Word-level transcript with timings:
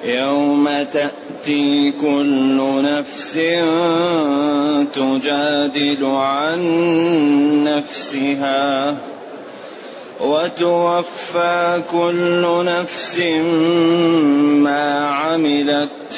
يوم 0.05 0.69
تأتي 0.93 1.93
كل 2.01 2.59
نفس 2.83 3.35
تجادل 4.95 6.05
عن 6.05 6.63
نفسها 7.65 8.97
وتوفى 10.21 11.83
كل 11.91 12.65
نفس 12.65 13.19
ما 14.67 15.07
عملت. 15.07 16.18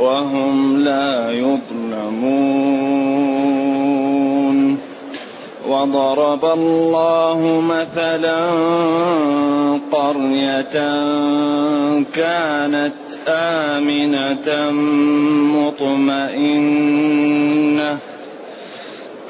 وهم 0.00 0.84
لا 0.84 1.30
يظلمون. 1.30 2.48
وضرب 5.68 6.44
الله 6.44 7.62
مثلا 7.68 8.50
قرية 9.92 10.76
كانت 12.14 12.94
آمنة 13.28 14.70
مطمئنة. 15.56 16.88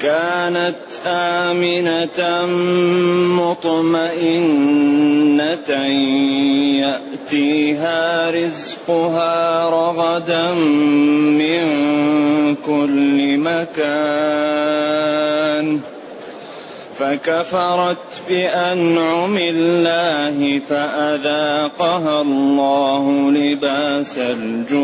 كانت 0.01 0.75
آمنة 1.05 2.45
مطمئنة 3.41 4.29
يأتيها 7.33 8.31
رزقها 8.31 9.69
رغدا 9.69 10.53
من 10.53 11.65
كل 12.65 13.37
مكان. 13.37 13.69
فكفرت 16.97 17.97
بأنعم 18.29 19.37
الله 19.37 20.59
فأذاقها 20.59 22.21
الله 22.21 23.31
لباس 23.31 24.17
الجوع. 24.17 24.79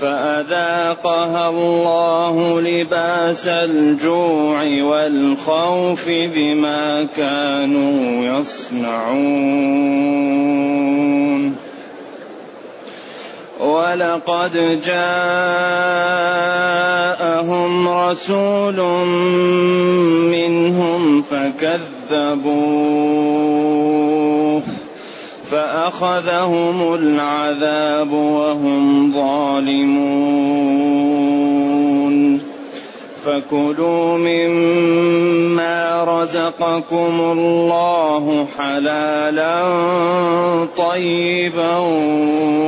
فأذاقها 0.00 1.48
الله 1.48 2.60
لباس 2.60 3.46
الجوع 3.46 4.62
والخوف 4.82 6.08
بما 6.08 7.06
كانوا 7.16 8.24
يصنعون. 8.38 9.60
ولقد 13.60 14.80
جاءهم 14.86 15.08
رسول 17.88 18.76
منهم 20.30 21.22
فكذبوه. 21.22 22.70
فأخذهم 25.50 26.94
العذاب 26.94 28.12
وهم 28.12 29.12
ظالمون. 29.12 30.60
فكلوا 33.24 34.18
مما 34.18 36.04
رزقكم 36.04 37.20
الله 37.20 38.46
حلالا 38.58 39.62
طيبا 40.76 41.76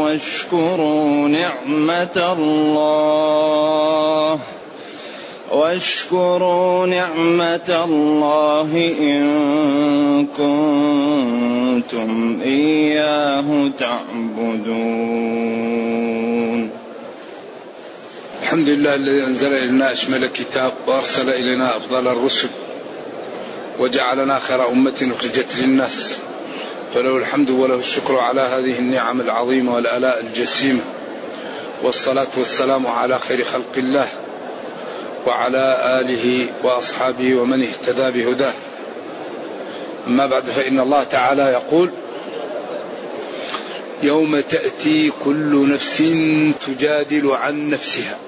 واشكروا 0.03 1.29
نعمة 1.29 2.35
الله. 2.39 4.39
واشكروا 5.53 6.87
نعمة 6.87 7.85
الله 7.85 8.95
إن 9.01 10.27
كنتم 10.27 12.11
إياه 12.45 13.71
تعبدون. 13.79 15.13
الحمد 18.43 18.69
لله 18.69 18.95
الذي 18.95 19.27
أنزل 19.27 19.55
إلينا 19.55 19.93
أشمل 19.93 20.25
الكتاب 20.25 20.73
وأرسل 20.87 21.29
إلينا 21.31 21.77
أفضل 21.77 22.09
الرسل 22.09 22.49
وجعلنا 23.79 24.39
خير 24.39 24.69
أمة 24.69 25.13
أخرجت 25.17 25.57
للناس. 25.59 26.19
فله 26.95 27.17
الحمد 27.17 27.51
وله 27.51 27.75
الشكر 27.75 28.17
على 28.19 28.41
هذه 28.41 28.79
النعم 28.79 29.21
العظيمة 29.21 29.75
والآلاء 29.75 30.21
الجسيمة 30.21 30.81
والصلاة 31.83 32.29
والسلام 32.37 32.87
على 32.87 33.19
خير 33.19 33.45
خلق 33.45 33.73
الله. 33.77 34.22
وعلى 35.27 36.01
آله 36.01 36.49
وأصحابه 36.63 37.35
ومن 37.35 37.63
اهتدى 37.63 38.25
بهداه. 38.25 38.55
أما 40.07 40.27
بعد 40.27 40.45
فإن 40.45 40.81
الله 40.81 41.05
تعالى 41.05 41.43
يقول 41.43 41.91
يوم 44.03 44.41
تأتي 44.41 45.13
كل 45.25 45.73
نفس 45.73 46.03
تجادل 46.67 47.31
عن 47.31 47.71
نفسها 47.71 48.19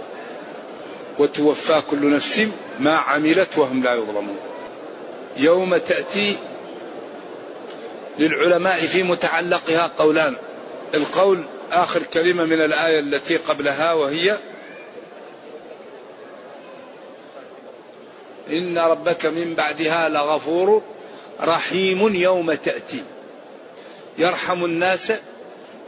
وتوفى 1.18 1.82
كل 1.90 2.14
نفس 2.14 2.48
ما 2.80 2.96
عملت 2.96 3.58
وهم 3.58 3.82
لا 3.82 3.94
يظلمون. 3.94 4.36
يوم 5.36 5.76
تأتي 5.76 6.36
للعلماء 8.18 8.76
في 8.76 9.02
متعلقها 9.02 9.90
قولان 9.98 10.36
القول 10.94 11.44
آخر 11.72 12.02
كلمة 12.02 12.44
من 12.44 12.60
الآية 12.64 13.00
التي 13.00 13.36
قبلها 13.36 13.92
وهي 13.92 14.38
إن 18.58 18.78
ربك 18.78 19.26
من 19.26 19.54
بعدها 19.54 20.08
لغفور 20.08 20.82
رحيم 21.40 22.14
يوم 22.14 22.54
تأتي. 22.54 23.04
يرحم 24.18 24.64
الناس 24.64 25.12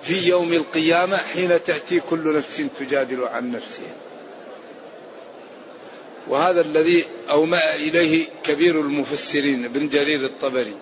في 0.02 0.28
يوم 0.28 0.52
القيامة 0.52 1.16
حين 1.16 1.64
تأتي 1.64 2.00
كل 2.00 2.36
نفس 2.36 2.62
تجادل 2.80 3.24
عن 3.24 3.52
نفسها. 3.52 3.94
وهذا 6.28 6.60
الذي 6.60 7.04
أومأ 7.30 7.74
إليه 7.74 8.26
كبير 8.44 8.80
المفسرين 8.80 9.64
ابن 9.64 9.88
جرير 9.88 10.24
الطبري. 10.24 10.74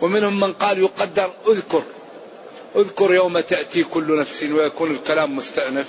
ومنهم 0.00 0.40
من 0.40 0.52
قال 0.52 0.78
يقدر 0.78 1.30
اذكر 1.48 1.82
اذكر 2.76 3.14
يوم 3.14 3.40
تأتي 3.40 3.84
كل 3.84 4.18
نفس 4.18 4.42
ويكون 4.42 4.90
الكلام 4.90 5.36
مستأنف. 5.36 5.86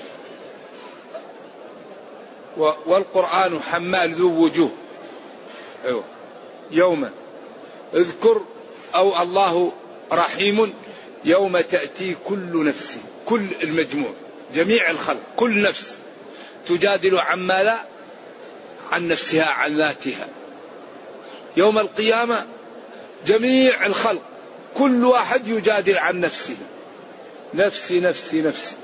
والقرآن 2.86 3.60
حمال 3.60 4.14
ذو 4.14 4.44
وجوه. 4.44 4.72
أيوة. 5.86 6.04
يوما. 6.72 7.12
اذكر 7.94 8.42
أو 8.96 9.22
الله 9.22 9.72
رحيم 10.12 10.74
يوم 11.26 11.60
تأتي 11.60 12.16
كل 12.26 12.66
نفس 12.66 12.98
كل 13.26 13.46
المجموع 13.64 14.14
جميع 14.54 14.90
الخلق 14.90 15.22
كل 15.36 15.62
نفس. 15.62 16.00
تجادل 16.68 17.18
عما 17.18 17.64
لا 17.64 17.78
عن 18.92 19.08
نفسها 19.08 19.46
عن 19.46 19.78
ذاتها. 19.78 20.28
يوم 21.58 21.80
القيامة 21.80 22.46
جميع 23.28 23.86
الخلق 23.86 24.22
كل 24.76 25.06
واحد 25.06 25.48
يجادل 25.48 25.98
عن 25.98 26.20
نفسه. 26.20 26.56
نفسي 27.54 28.00
نفسي 28.00 28.42
نفسي. 28.42 28.76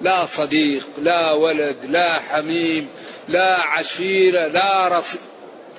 لا 0.00 0.24
صديق 0.24 0.86
لا 0.98 1.32
ولد 1.32 1.76
لا 1.88 2.20
حميم 2.20 2.88
لا 3.28 3.60
عشيرة 3.60 4.46
لا 4.46 4.98
رصيد. 4.98 5.20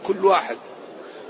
كل 0.10 0.26
واحد 0.26 0.58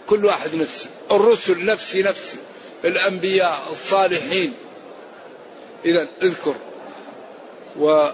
كل 0.08 0.26
واحد 0.26 0.56
نفسي. 0.56 0.90
الرسل 1.12 1.66
نفسي 1.66 2.04
نفسي. 2.04 2.38
الأنبياء 2.86 3.72
الصالحين. 3.72 4.54
إذا 5.86 6.08
اذكر. 6.22 6.56
و 7.80 8.10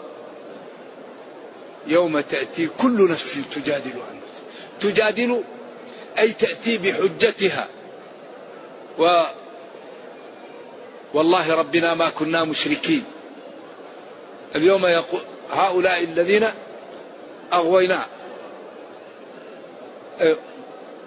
يوم 1.87 2.19
تأتي 2.19 2.67
كل 2.67 3.11
نفس 3.11 3.39
تجادل 3.55 3.91
عن 3.91 4.15
نفسها. 4.17 4.91
تجادل 4.91 5.43
أي 6.19 6.33
تأتي 6.33 6.77
بحجتها. 6.77 7.67
و 8.99 9.23
والله 11.13 11.55
ربنا 11.55 11.93
ما 11.93 12.09
كنا 12.09 12.43
مشركين. 12.43 13.03
اليوم 14.55 14.85
يقول 14.85 15.21
هؤلاء 15.49 16.03
الذين 16.03 16.49
أغوينا. 17.53 18.05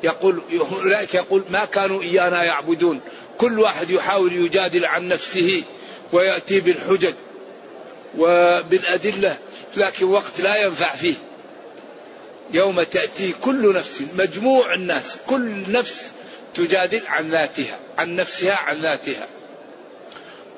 يقول 0.02 0.42
أولئك 0.72 1.14
يقول 1.14 1.44
ما 1.50 1.64
كانوا 1.64 2.02
إيانا 2.02 2.44
يعبدون. 2.44 3.00
كل 3.38 3.58
واحد 3.58 3.90
يحاول 3.90 4.32
يجادل 4.32 4.84
عن 4.84 5.08
نفسه 5.08 5.62
ويأتي 6.12 6.60
بالحجج 6.60 7.14
وبالأدلة 8.18 9.36
لكن 9.76 10.06
وقت 10.06 10.40
لا 10.40 10.56
ينفع 10.56 10.94
فيه. 10.94 11.14
يوم 12.52 12.82
تأتي 12.82 13.34
كل 13.44 13.74
نفس 13.74 14.02
مجموع 14.18 14.74
الناس 14.74 15.16
كل 15.26 15.72
نفس 15.72 16.12
تجادل 16.54 17.06
عن 17.06 17.28
ذاتها 17.28 17.78
عن 17.98 18.16
نفسها 18.16 18.54
عن 18.54 18.76
ذاتها. 18.76 19.28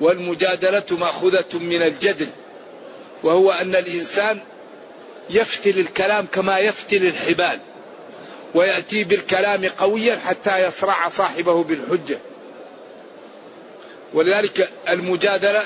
والمجادلة 0.01 0.85
مأخوذة 0.91 1.59
من 1.59 1.81
الجدل 1.81 2.27
وهو 3.23 3.51
أن 3.51 3.75
الإنسان 3.75 4.39
يفتل 5.29 5.79
الكلام 5.79 6.25
كما 6.25 6.59
يفتل 6.59 7.05
الحبال. 7.05 7.59
ويأتي 8.55 9.03
بالكلام 9.03 9.65
قويا 9.65 10.15
حتى 10.15 10.65
يصرع 10.65 11.09
صاحبه 11.09 11.63
بالحجة. 11.63 12.19
ولذلك 14.13 14.69
المجادلة 14.89 15.63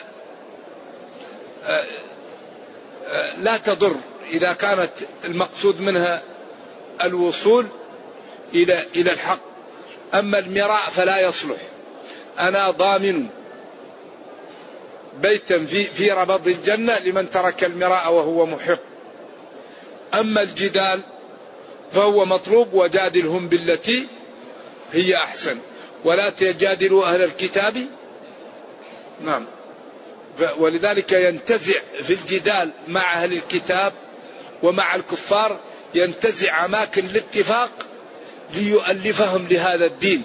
آه، 1.66 1.84
آه، 3.08 3.36
لا 3.36 3.58
تضر 3.58 3.96
إذا 4.30 4.54
كانت 4.54 4.92
المقصود 5.24 5.82
منها 5.82 6.24
الوصول 7.02 7.68
إلى 8.54 8.88
إلى 8.96 9.12
الحق. 9.12 9.42
أما 10.14 10.40
المراء 10.40 10.90
فلا 10.90 11.20
يصلح. 11.20 11.58
أنا 12.40 12.72
ضامن 12.72 13.28
بيتا 15.22 15.66
في 15.66 15.84
في 15.84 16.12
ربض 16.12 16.48
الجنة 16.48 17.00
لمن 17.00 17.30
ترك 17.30 17.64
المراء 17.64 18.14
وهو 18.14 18.46
محق. 18.46 18.80
أما 20.14 20.42
الجدال 20.42 21.02
فهو 21.92 22.26
مطلوب 22.26 22.74
وجادلهم 22.74 23.48
بالتي 23.48 24.08
هي 24.94 25.16
أحسن. 25.16 25.58
ولا 26.04 26.30
تجادلوا 26.30 27.06
أهل 27.06 27.24
الكتاب. 27.24 27.88
نعم. 29.26 29.46
ولذلك 30.60 31.12
ينتزع 31.12 31.80
في 32.04 32.14
الجدال 32.14 32.70
مع 32.88 33.14
أهل 33.14 33.34
الكتاب 33.34 33.94
ومع 34.64 34.96
الكفار 34.96 35.60
ينتزع 35.96 36.66
أماكن 36.66 37.06
الاتفاق 37.06 37.72
ليؤلفهم 38.56 39.48
لهذا 39.50 39.86
الدين. 39.86 40.24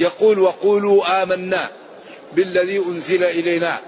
يقول 0.00 0.38
وقولوا 0.38 1.22
آمنا 1.22 1.70
بالذي 2.32 2.78
أنزل 2.78 3.24
إلينا 3.24 3.80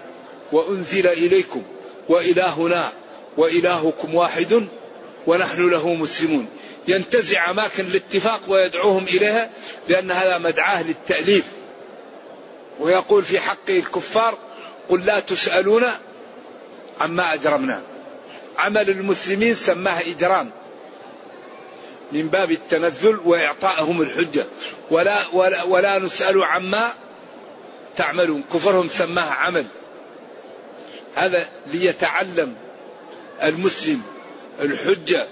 وأنزل 0.53 1.07
إليكم 1.07 1.63
وإلهنا 2.09 2.93
وإلهكم 3.37 4.15
واحد 4.15 4.67
ونحن 5.27 5.71
له 5.71 5.95
مسلمون. 5.95 6.49
ينتزع 6.89 7.51
أماكن 7.51 7.85
الاتفاق 7.85 8.41
ويدعوهم 8.49 9.05
إليها 9.05 9.51
لأن 9.89 10.11
هذا 10.11 10.39
مدعاه 10.39 10.83
للتأليف. 10.83 11.47
ويقول 12.81 13.25
في 13.25 13.41
حق 13.41 13.71
الكفار 13.71 14.39
قل 14.89 15.07
لا 15.07 15.21
تسألون 15.21 15.85
عما 17.01 17.35
أجرمنا. 17.35 17.83
عمل 18.59 18.91
المسلمين 18.91 19.55
سماه 19.55 20.01
إجرام. 20.01 20.51
من 22.13 22.29
باب 22.29 22.51
التنزل 22.51 23.21
وإعطائهم 23.25 24.03
الحجة. 24.03 24.47
ولا, 24.91 25.27
ولا, 25.33 25.63
ولا 25.63 25.99
نسأل 25.99 26.45
عما 26.45 26.93
تعملون. 27.97 28.45
كفرهم 28.55 28.89
سماه 28.89 29.31
عمل. 29.31 29.67
هذا 31.15 31.49
ليتعلم 31.67 32.55
المسلم 33.43 34.03
الحجة 34.61 35.27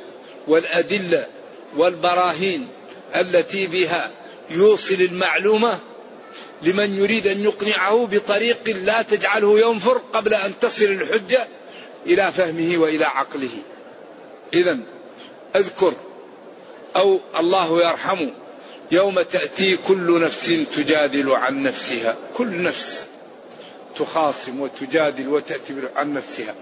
والأدلة 0.46 1.26
والبراهين 1.76 2.68
التي 3.16 3.66
بها 3.66 4.10
يوصل 4.50 4.94
المعلومة 4.94 5.78
لمن 6.62 6.94
يريد 6.94 7.26
أن 7.26 7.40
يقنعه 7.40 8.06
بطريق 8.06 8.68
لا 8.68 9.02
تجعله 9.02 9.60
ينفر 9.60 9.98
قبل 10.12 10.34
أن 10.34 10.58
تصل 10.58 10.84
الحجة 10.84 11.46
إلى 12.06 12.32
فهمه 12.32 12.78
وإلى 12.78 13.04
عقله. 13.04 13.50
إذا 14.54 14.78
أذكر 15.56 15.92
أو 16.96 17.20
الله 17.38 17.88
يرحمه 17.88 18.30
يوم 18.92 19.22
تأتي 19.22 19.76
كل 19.76 20.20
نفس 20.20 20.64
تجادل 20.76 21.30
عن 21.30 21.62
نفسها. 21.62 22.16
كل 22.36 22.62
نفس 22.62 23.08
تخاصم 23.98 24.60
وتجادل 24.60 25.28
وتأتي 25.28 25.74
عن 25.96 26.14
نفسها. 26.14 26.54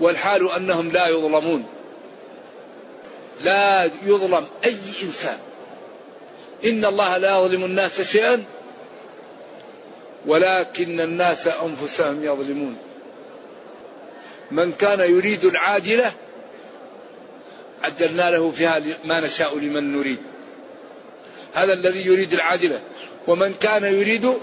والحال 0.00 0.50
أنهم 0.50 0.88
لا 0.88 1.08
يظلمون. 1.08 1.64
لا 3.40 3.90
يظلم 4.02 4.46
أي 4.64 4.78
إنسان. 5.02 5.38
إن 6.64 6.84
الله 6.84 7.16
لا 7.16 7.38
يظلم 7.38 7.64
الناس 7.64 8.00
شيئا 8.00 8.44
ولكن 10.26 11.00
الناس 11.00 11.48
أنفسهم 11.48 12.24
يظلمون. 12.24 12.76
من 14.50 14.72
كان 14.72 15.00
يريد 15.00 15.44
العاجلة 15.44 16.12
عجلنا 17.82 18.30
له 18.30 18.50
فيها 18.50 18.82
ما 19.04 19.20
نشاء 19.20 19.58
لمن 19.58 19.92
نريد. 19.96 20.18
هذا 21.54 21.72
الذي 21.72 22.06
يريد 22.06 22.32
العاجلة. 22.32 22.80
ومن 23.26 23.54
كان 23.54 23.84
يريد 23.84 24.34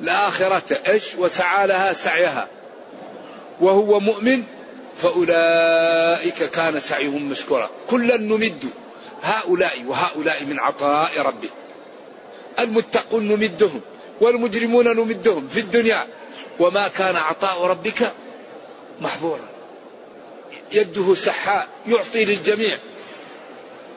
الآخرة 0.00 0.78
إيش؟ 0.88 1.14
وسعى 1.14 1.66
لها 1.66 1.92
سعيها. 1.92 2.48
وهو 3.60 4.00
مؤمن 4.00 4.44
فأولئك 4.98 6.44
كان 6.44 6.80
سعيهم 6.80 7.28
مشكورا. 7.28 7.70
كلا 7.90 8.16
نمد 8.16 8.64
هؤلاء 9.22 9.84
وهؤلاء 9.86 10.44
من 10.44 10.58
عطاء 10.60 11.20
ربه 11.20 11.48
المتقون 12.58 13.28
نمدهم 13.28 13.80
والمجرمون 14.20 14.96
نمدهم 14.96 15.48
في 15.48 15.60
الدنيا. 15.60 16.06
وما 16.58 16.88
كان 16.88 17.16
عطاء 17.16 17.62
ربك 17.62 18.12
محظورا. 19.00 19.48
يده 20.72 21.14
سحاء 21.14 21.68
يعطي 21.86 22.24
للجميع. 22.24 22.78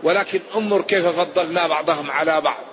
ولكن 0.04 0.40
انظر 0.56 0.82
كيف 0.82 1.06
فضلنا 1.06 1.68
بعضهم 1.68 2.12
على 2.12 2.42
بعض. 2.42 2.64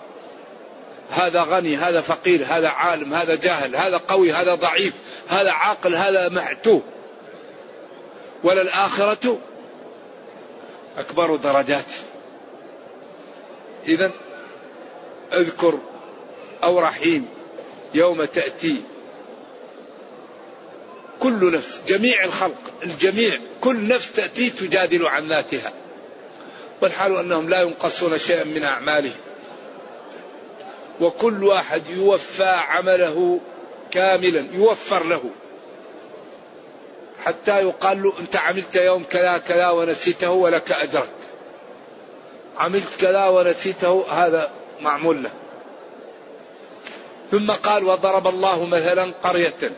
هذا 1.10 1.42
غني 1.42 1.76
هذا 1.76 2.00
فقير 2.00 2.46
هذا 2.48 2.68
عالم 2.68 3.14
هذا 3.14 3.34
جاهل 3.34 3.76
هذا 3.76 3.96
قوي 3.96 4.32
هذا 4.32 4.54
ضعيف 4.54 4.92
هذا 5.28 5.50
عاقل 5.50 5.94
هذا 5.94 6.28
معتوه. 6.28 6.82
وللآخرة 8.44 9.38
أكبر 10.98 11.36
درجات. 11.36 11.84
إذا 13.86 14.12
أذكر 15.32 15.78
أو 16.64 16.78
رحيم 16.78 17.28
يوم 17.94 18.24
تأتي 18.24 18.82
كل 21.20 21.52
نفس 21.52 21.82
جميع 21.88 22.24
الخلق 22.24 22.72
الجميع 22.82 23.38
كل 23.60 23.88
نفس 23.88 24.12
تأتي 24.12 24.50
تجادل 24.50 25.06
عن 25.06 25.28
ذاتها. 25.28 25.72
والحال 26.82 27.16
أنهم 27.16 27.48
لا 27.48 27.62
ينقصون 27.62 28.18
شيئا 28.18 28.44
من 28.44 28.64
أعمالهم. 28.64 29.20
وكل 31.00 31.44
واحد 31.44 31.82
يوفى 31.90 32.44
عمله 32.44 33.40
كاملا 33.90 34.46
يوفر 34.52 35.04
له. 35.04 35.30
حتى 37.24 37.62
يقال 37.62 38.02
له 38.02 38.12
أنت 38.20 38.36
عملت 38.36 38.76
يوم 38.76 39.04
كذا 39.04 39.38
كذا 39.38 39.68
ونسيته 39.68 40.30
ولك 40.30 40.72
أجرك. 40.72 41.08
عملت 42.58 43.00
كذا 43.00 43.24
ونسيته 43.26 44.04
هذا 44.10 44.50
معمول 44.80 45.22
له. 45.22 45.30
ثم 47.30 47.50
قال 47.50 47.84
وضرب 47.84 48.28
الله 48.28 48.64
مثلا 48.64 49.12
قرية 49.22 49.72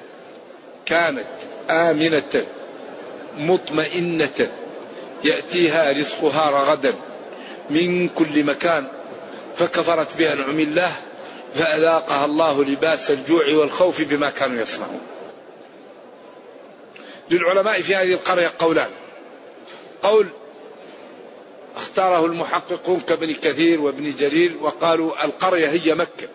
كانت 0.86 1.26
آمنة 1.70 2.44
مطمئنة 3.38 4.50
يأتيها 5.24 5.92
رزقها 5.92 6.50
رغدا 6.50 6.94
من 7.70 8.08
كل 8.08 8.44
مكان 8.44 8.88
فكفرت 9.56 10.16
بأنعم 10.16 10.60
الله 10.60 10.92
فأذاقها 11.54 12.24
الله 12.24 12.64
لباس 12.64 13.10
الجوع 13.10 13.54
والخوف 13.54 14.02
بما 14.02 14.30
كانوا 14.30 14.62
يصنعون. 14.62 15.00
للعلماء 17.30 17.80
في 17.80 17.94
هذه 17.94 18.12
القرية 18.12 18.52
قولان. 18.58 18.90
قول 20.02 20.28
اختاره 21.76 22.26
المحققون 22.26 23.00
كابن 23.00 23.34
كثير 23.34 23.80
وابن 23.80 24.14
جرير 24.18 24.56
وقالوا 24.60 25.24
القرية 25.24 25.68
هي 25.68 25.94
مكة. 25.94 26.28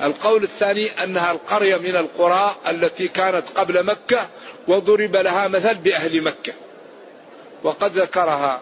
القول 0.00 0.42
الثاني 0.42 1.04
أنها 1.04 1.32
القرية 1.32 1.76
من 1.76 1.96
القرى 1.96 2.56
التي 2.68 3.08
كانت 3.08 3.48
قبل 3.50 3.86
مكة 3.86 4.28
وضرب 4.68 5.16
لها 5.16 5.48
مثل 5.48 5.74
بأهل 5.74 6.22
مكة. 6.22 6.52
وقد 7.62 7.98
ذكرها 7.98 8.60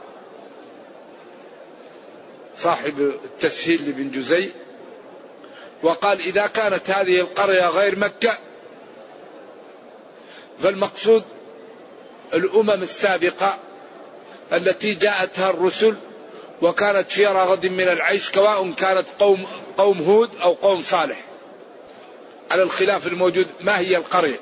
صاحب 2.57 3.01
التسهيل 3.01 3.87
لابن 3.87 4.11
جزي 4.11 4.53
وقال 5.83 6.21
إذا 6.21 6.47
كانت 6.47 6.91
هذه 6.91 7.21
القرية 7.21 7.69
غير 7.69 7.99
مكة 7.99 8.39
فالمقصود 10.59 11.25
الأمم 12.35 12.83
السابقة 12.83 13.59
التي 14.53 14.95
جاءتها 14.95 15.51
الرسل 15.51 15.95
وكانت 16.63 17.11
في 17.11 17.27
رغد 17.27 17.67
من 17.67 17.89
العيش 17.89 18.31
سواء 18.31 18.73
كانت 18.73 19.07
قوم 19.19 19.47
قوم 19.77 20.03
هود 20.03 20.31
أو 20.43 20.53
قوم 20.53 20.83
صالح. 20.83 21.21
على 22.51 22.63
الخلاف 22.63 23.07
الموجود 23.07 23.47
ما 23.61 23.79
هي 23.79 23.97
القرية؟ 23.97 24.41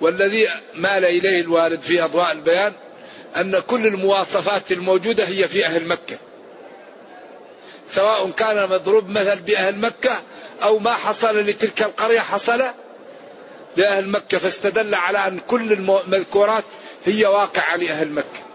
والذي 0.00 0.48
مال 0.74 1.04
إليه 1.04 1.40
الوالد 1.40 1.80
في 1.80 2.04
أضواء 2.04 2.32
البيان 2.32 2.72
أن 3.36 3.58
كل 3.58 3.86
المواصفات 3.86 4.72
الموجودة 4.72 5.24
هي 5.24 5.48
في 5.48 5.66
أهل 5.66 5.86
مكة. 5.86 6.16
سواء 7.88 8.30
كان 8.30 8.68
مضروب 8.68 9.08
مثل 9.08 9.40
بأهل 9.40 9.78
مكة 9.80 10.22
أو 10.62 10.78
ما 10.78 10.94
حصل 10.94 11.38
لتلك 11.38 11.82
القرية 11.82 12.20
حصل 12.20 12.62
لأهل 13.76 14.08
مكة 14.08 14.38
فاستدل 14.38 14.94
على 14.94 15.18
أن 15.18 15.38
كل 15.38 15.72
المذكورات 15.72 16.64
هي 17.04 17.26
واقعة 17.26 17.76
لأهل 17.76 18.12
مكة. 18.12 18.46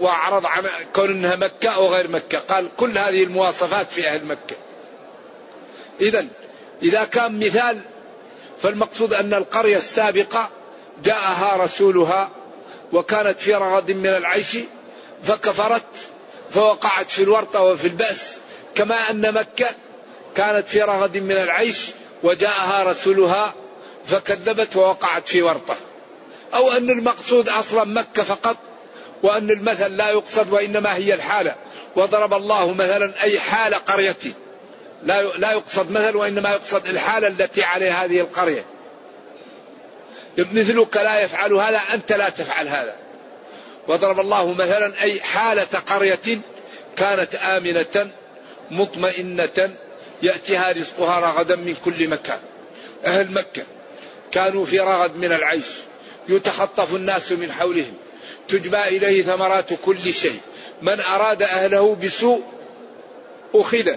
وأعرض 0.00 0.46
عن 0.46 0.64
كون 0.94 1.10
أنها 1.10 1.36
مكة 1.36 1.68
أو 1.68 1.86
غير 1.86 2.08
مكة. 2.08 2.38
قال 2.38 2.68
كل 2.76 2.98
هذه 2.98 3.24
المواصفات 3.24 3.90
في 3.90 4.08
أهل 4.08 4.24
مكة. 4.24 4.56
إذا 6.00 6.28
إذا 6.82 7.04
كان 7.04 7.40
مثال 7.40 7.80
فالمقصود 8.62 9.12
أن 9.12 9.34
القرية 9.34 9.76
السابقة 9.76 10.50
جاءها 11.04 11.56
رسولها 11.56 12.30
وكانت 12.92 13.38
في 13.38 13.54
رغد 13.54 13.92
من 13.92 14.06
العيش 14.06 14.58
فكفرت 15.22 15.82
فوقعت 16.50 17.10
في 17.10 17.22
الورطة 17.22 17.60
وفي 17.60 17.86
البأس 17.86 18.38
كما 18.74 19.10
أن 19.10 19.34
مكة 19.34 19.68
كانت 20.34 20.68
في 20.68 20.82
رغد 20.82 21.16
من 21.16 21.36
العيش 21.36 21.90
وجاءها 22.26 22.84
رسولها 22.84 23.54
فكذبت 24.06 24.76
ووقعت 24.76 25.28
في 25.28 25.42
ورطة. 25.42 25.76
أو 26.54 26.70
أن 26.70 26.90
المقصود 26.90 27.48
أصلا 27.48 27.84
مكة 27.84 28.22
فقط 28.22 28.56
وأن 29.22 29.50
المثل 29.50 29.96
لا 29.96 30.10
يقصد 30.10 30.52
وإنما 30.52 30.96
هي 30.96 31.14
الحالة. 31.14 31.54
وضرب 31.96 32.34
الله 32.34 32.72
مثلا 32.74 33.22
أي 33.22 33.40
حال 33.40 33.74
قرية 33.74 34.16
لا 35.02 35.22
لا 35.22 35.52
يقصد 35.52 35.90
مثل 35.90 36.16
وإنما 36.16 36.50
يقصد 36.50 36.86
الحالة 36.86 37.28
التي 37.28 37.62
عليها 37.62 38.04
هذه 38.04 38.20
القرية. 38.20 38.64
مثلك 40.38 40.96
لا 40.96 41.20
يفعل 41.20 41.52
هذا 41.52 41.78
أنت 41.78 42.12
لا 42.12 42.28
تفعل 42.28 42.68
هذا. 42.68 42.96
وضرب 43.88 44.20
الله 44.20 44.52
مثلا 44.52 45.02
أي 45.02 45.20
حالة 45.20 45.78
قرية 45.86 46.40
كانت 46.96 47.34
آمنة 47.34 48.10
مطمئنة 48.70 49.76
يأتيها 50.22 50.72
رزقها 50.72 51.20
رغدا 51.20 51.56
من 51.56 51.74
كل 51.84 52.08
مكان. 52.08 52.40
أهل 53.04 53.32
مكة 53.32 53.62
كانوا 54.32 54.64
في 54.64 54.80
رغد 54.80 55.16
من 55.16 55.32
العيش. 55.32 55.66
يتخطف 56.28 56.94
الناس 56.94 57.32
من 57.32 57.52
حولهم. 57.52 57.94
تجبى 58.48 58.82
إليه 58.82 59.22
ثمرات 59.22 59.68
كل 59.84 60.12
شيء. 60.12 60.40
من 60.82 61.00
أراد 61.00 61.42
أهله 61.42 61.94
بسوء 61.94 62.42
أخذ. 63.54 63.88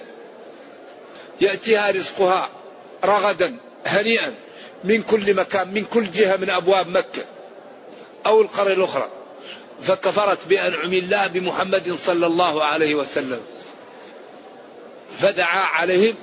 يأتيها 1.42 1.92
رزقها 1.92 2.50
رغدا 3.06 3.58
هنيئا 3.86 4.36
من 4.84 5.04
كل 5.04 5.34
مكان 5.34 5.74
من 5.74 5.84
كل 5.86 6.12
جهة 6.12 6.38
من 6.38 6.50
أبواب 6.50 6.88
مكة 6.88 7.26
أو 8.26 8.42
القرية 8.42 8.74
الأخرى. 8.74 9.10
فكفرت 9.82 10.40
بأنعم 10.50 10.94
الله 10.94 11.28
بمحمد 11.28 11.98
صلى 12.06 12.26
الله 12.26 12.64
عليه 12.64 12.96
وسلم. 12.96 13.42
فدعا 15.20 15.60
عليهم 15.60 16.16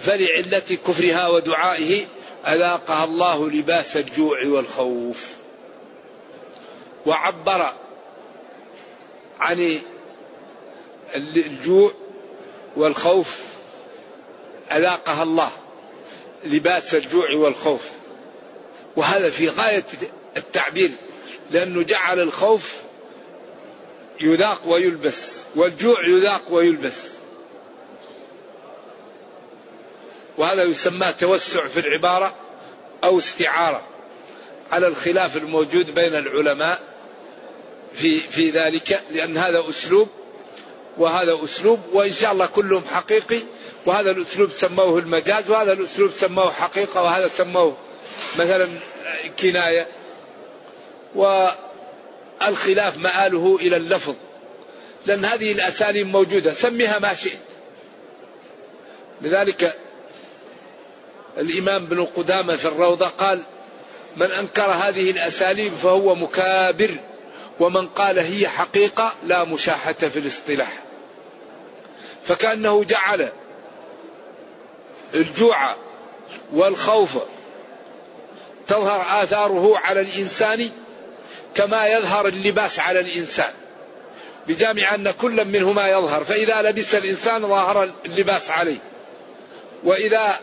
فلعلة 0.00 0.78
كفرها 0.86 1.28
ودعائه 1.28 2.04
أذاقها 2.46 3.04
الله 3.04 3.50
لباس 3.50 3.96
الجوع 3.96 4.46
والخوف. 4.46 5.34
وعبر 7.06 7.72
عن 9.40 9.80
الجوع 11.14 11.92
والخوف 12.76 13.38
أذاقها 14.72 15.22
الله 15.22 15.52
لباس 16.44 16.94
الجوع 16.94 17.30
والخوف. 17.34 17.90
وهذا 18.96 19.30
في 19.30 19.48
غاية 19.48 19.84
التعبير 20.36 20.90
لأنه 21.50 21.82
جعل 21.82 22.20
الخوف 22.20 22.82
يذاق 24.20 24.60
ويلبس 24.66 25.42
والجوع 25.56 26.06
يذاق 26.08 26.42
ويلبس. 26.50 27.14
وهذا 30.38 30.62
يسمى 30.62 31.12
توسع 31.12 31.68
في 31.68 31.80
العبارة 31.80 32.34
أو 33.04 33.18
استعارة 33.18 33.82
على 34.72 34.86
الخلاف 34.86 35.36
الموجود 35.36 35.94
بين 35.94 36.14
العلماء 36.14 36.80
في 37.94 38.18
في 38.18 38.50
ذلك 38.50 39.02
لأن 39.10 39.36
هذا 39.36 39.64
أسلوب 39.68 40.08
وهذا 40.98 41.38
أسلوب 41.44 41.80
وإن 41.92 42.12
شاء 42.12 42.32
الله 42.32 42.46
كلهم 42.46 42.82
حقيقي 42.90 43.40
وهذا 43.86 44.10
الأسلوب 44.10 44.50
سموه 44.50 44.98
المجاز 44.98 45.50
وهذا 45.50 45.72
الأسلوب 45.72 46.10
سموه 46.10 46.50
حقيقة 46.50 47.02
وهذا 47.02 47.28
سموه 47.28 47.76
مثلا 48.38 48.80
كناية. 49.40 49.86
والخلاف 51.14 52.98
مآله 52.98 53.56
إلى 53.60 53.76
اللفظ 53.76 54.14
لأن 55.06 55.24
هذه 55.24 55.52
الأساليب 55.52 56.06
موجودة 56.06 56.52
سميها 56.52 56.98
ما 56.98 57.14
شئت. 57.14 57.38
لذلك 59.22 59.78
الإمام 61.38 61.82
ابن 61.82 62.04
قدامة 62.04 62.56
في 62.56 62.64
الروضة 62.68 63.06
قال 63.08 63.44
من 64.16 64.30
أنكر 64.30 64.70
هذه 64.70 65.10
الأساليب 65.10 65.72
فهو 65.74 66.14
مكابر 66.14 66.96
ومن 67.60 67.88
قال 67.88 68.18
هي 68.18 68.48
حقيقة 68.48 69.12
لا 69.26 69.44
مشاحة 69.44 69.92
في 69.92 70.18
الاصطلاح. 70.18 70.82
فكأنه 72.24 72.84
جعل 72.84 73.32
الجوع 75.14 75.74
والخوف 76.52 77.18
تظهر 78.66 79.22
آثاره 79.22 79.78
على 79.78 80.00
الإنسان 80.00 80.70
كما 81.54 81.86
يظهر 81.86 82.28
اللباس 82.28 82.80
على 82.80 83.00
الإنسان 83.00 83.52
بجامع 84.46 84.94
أن 84.94 85.10
كل 85.10 85.44
منهما 85.44 85.88
يظهر. 85.88 86.24
فإذا 86.24 86.62
لبس 86.62 86.94
الإنسان 86.94 87.48
ظهر 87.48 87.94
اللباس 88.04 88.50
عليه 88.50 88.78
وإذا 89.84 90.38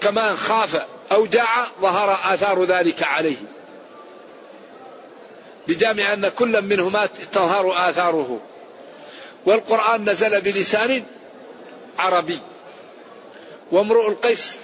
كمان 0.00 0.36
خاف 0.36 0.86
أو 1.12 1.26
جاع 1.26 1.66
ظهر 1.80 2.34
آثار 2.34 2.64
ذلك 2.64 3.02
عليه. 3.02 3.36
بجامع 5.68 6.12
أن 6.12 6.28
كل 6.28 6.62
منهما 6.62 7.06
تظهر 7.32 7.90
آثاره. 7.90 8.40
والقرآن 9.46 10.10
نزل 10.10 10.40
بلسان 10.40 11.04
عربي. 11.98 12.38
وامرؤ 13.72 14.08
القيس 14.08 14.56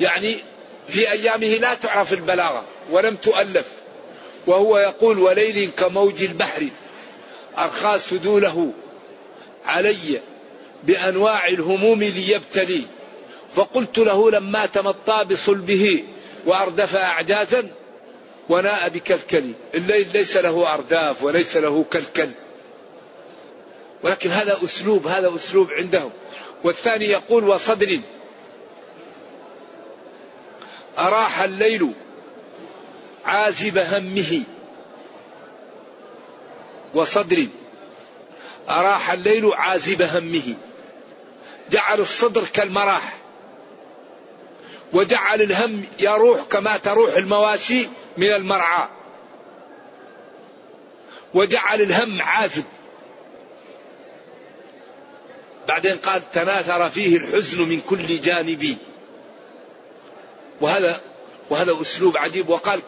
يعني 0.00 0.44
في 0.88 1.10
أيامه 1.10 1.46
لا 1.46 1.74
تعرف 1.74 2.12
البلاغة 2.12 2.64
ولم 2.90 3.16
تؤلف. 3.16 3.66
وهو 4.46 4.78
يقول 4.78 5.18
وليل 5.18 5.70
كموج 5.76 6.22
البحر 6.22 6.68
أرخى 7.58 7.98
سدوله 7.98 8.72
علي 9.66 10.20
بأنواع 10.84 11.48
الهموم 11.48 12.02
ليبتلي 12.02 12.86
فقلت 13.54 13.98
له 13.98 14.30
لما 14.30 14.66
تمطى 14.66 15.24
بصلبه 15.30 16.04
وأردف 16.46 16.96
أعجازا 16.96 17.68
وناء 18.48 18.88
بكلكلي 18.88 19.52
الليل 19.74 20.12
ليس 20.12 20.36
له 20.36 20.74
أرداف 20.74 21.22
وليس 21.22 21.56
له 21.56 21.84
كلكل. 21.92 22.28
ولكن 24.02 24.30
هذا 24.30 24.58
أسلوب 24.64 25.06
هذا 25.06 25.34
أسلوب 25.34 25.72
عندهم. 25.72 26.10
والثاني 26.64 27.04
يقول 27.04 27.48
وصدر. 27.48 28.00
أراح 30.98 31.40
الليل 31.40 31.94
عازب 33.24 33.78
همه. 33.78 34.44
وصدر. 36.94 37.48
أراح 38.68 39.10
الليل 39.10 39.50
عازب 39.54 40.02
همه. 40.02 40.54
جعل 41.70 42.00
الصدر 42.00 42.44
كالمراح. 42.44 43.16
وجعل 44.92 45.42
الهم 45.42 45.84
يروح 45.98 46.42
كما 46.42 46.76
تروح 46.76 47.16
المواشي 47.16 47.88
من 48.16 48.32
المرعى. 48.32 48.88
وجعل 51.34 51.80
الهم 51.80 52.22
عازب 52.22 52.64
بعدين 55.68 55.98
قال 55.98 56.30
تناثر 56.30 56.88
فيه 56.88 57.16
الحزن 57.16 57.68
من 57.68 57.80
كل 57.80 58.20
جانب. 58.20 58.76
وهذا 60.60 61.00
وهذا 61.50 61.80
أسلوب 61.80 62.16
عجيب. 62.16 62.48
وقال 62.48 62.80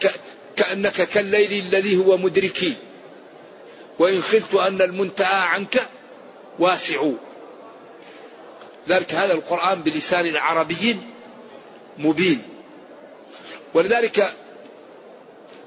كأنك 0.55 1.01
كالليل 1.01 1.65
الذي 1.65 1.97
هو 1.97 2.17
مدركي. 2.17 2.73
وإن 3.99 4.21
خلت 4.21 4.55
أن 4.55 4.81
المنتهى 4.81 5.41
عنك 5.41 5.87
واسع. 6.59 7.01
ذلك 8.87 9.13
هذا 9.13 9.33
القرآن 9.33 9.81
بلسان 9.83 10.35
عربي 10.35 10.97
مبين. 11.99 12.41
ولذلك 13.73 14.33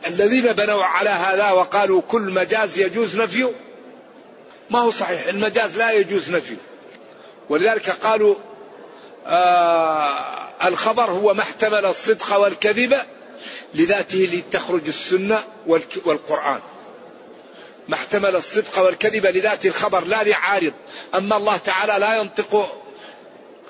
الذين 0.06 0.52
بنوا 0.52 0.84
على 0.84 1.10
هذا 1.10 1.50
وقالوا 1.50 2.02
كل 2.08 2.22
مجاز 2.22 2.78
يجوز 2.78 3.16
نفيه 3.16 3.52
ما 4.70 4.78
هو 4.78 4.90
صحيح 4.90 5.26
المجاز 5.26 5.78
لا 5.78 5.92
يجوز 5.92 6.30
نفيه. 6.30 6.56
ولذلك 7.48 7.90
قالوا 7.90 8.34
آه 9.26 10.48
الخبر 10.64 11.04
هو 11.04 11.34
ما 11.34 11.42
احتمل 11.42 11.86
الصدق 11.86 12.36
والكذب 12.36 13.00
لذاته 13.74 14.28
لتخرج 14.32 14.86
السنة 14.88 15.44
والقرآن. 16.04 16.60
ما 17.88 17.94
احتمل 17.94 18.36
الصدق 18.36 18.78
والكذب 18.78 19.26
لذات 19.26 19.66
الخبر 19.66 20.04
لا 20.04 20.22
لعارض. 20.22 20.72
أما 21.14 21.36
الله 21.36 21.56
تعالى 21.56 21.98
لا 21.98 22.16
ينطق 22.16 22.81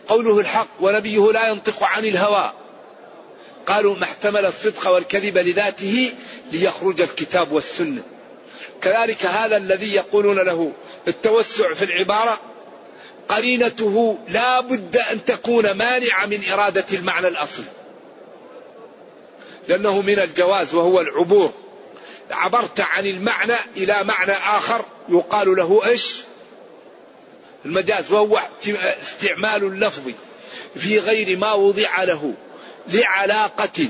قوله 0.09 0.41
الحق 0.41 0.69
ونبيه 0.81 1.33
لا 1.33 1.49
ينطق 1.49 1.83
عن 1.83 2.05
الهوى. 2.05 2.53
قالوا 3.67 3.97
ما 3.97 4.05
احتمل 4.05 4.47
الصدق 4.47 4.89
والكذب 4.89 5.39
لذاته 5.39 6.13
ليخرج 6.53 7.01
الكتاب 7.01 7.53
والسنة. 7.53 8.03
كذلك 8.83 9.27
هذا 9.27 9.57
الذي 9.57 9.95
يقولون 9.95 10.39
له 10.39 10.73
التوسع 11.09 11.75
في 11.75 11.85
العبارة 11.85 12.41
قرينته 13.29 14.19
لا 14.29 14.61
بد 14.61 14.97
أن 14.97 15.25
تكون 15.25 15.73
مانعة 15.73 16.27
من 16.27 16.41
إرادة 16.53 16.85
المعنى 16.93 17.29
الأصلي 17.29 17.65
لأنه 19.69 20.01
من 20.01 20.19
الجواز 20.19 20.75
وهو 20.75 21.01
العبور. 21.01 21.53
عبرت 22.31 22.81
عن 22.81 23.07
المعنى 23.07 23.55
إلى 23.77 24.05
معنى 24.05 24.33
آخر 24.33 24.85
يقال 25.09 25.57
له 25.57 25.87
إيش؟ 25.87 26.21
المجاز 27.65 28.13
وهو 28.13 28.41
استعمال 29.01 29.65
اللفظ 29.65 30.11
في 30.77 30.99
غير 30.99 31.39
ما 31.39 31.53
وضع 31.53 32.03
له 32.03 32.35
لعلاقة 32.89 33.89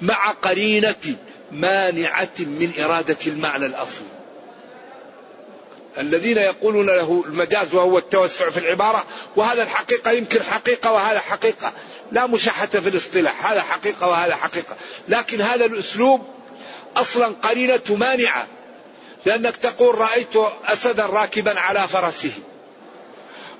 مع 0.00 0.30
قرينة 0.30 1.16
مانعة 1.52 2.38
من 2.38 2.72
إرادة 2.78 3.18
المعنى 3.26 3.66
الأصلي 3.66 4.06
الذين 5.98 6.36
يقولون 6.36 6.86
له 6.86 7.24
المجاز 7.26 7.74
وهو 7.74 7.98
التوسع 7.98 8.50
في 8.50 8.58
العبارة 8.58 9.04
وهذا 9.36 9.62
الحقيقة 9.62 10.10
يمكن 10.10 10.42
حقيقة 10.42 10.92
وهذا 10.92 11.20
حقيقة. 11.20 11.72
لا 12.12 12.26
مشاحة 12.26 12.66
في 12.66 12.88
الاصطلاح 12.88 13.50
هذا 13.50 13.62
حقيقة 13.62 14.08
وهذا 14.08 14.36
حقيقة. 14.36 14.76
لكن 15.08 15.40
هذا 15.40 15.64
الأسلوب 15.64 16.26
أصلا 16.96 17.26
قرينة 17.26 17.80
مانعة 17.88 18.48
لأنك 19.26 19.56
تقول 19.56 19.98
رأيت 19.98 20.36
أسدا 20.66 21.06
راكبا 21.06 21.60
على 21.60 21.88
فرسه. 21.88 22.32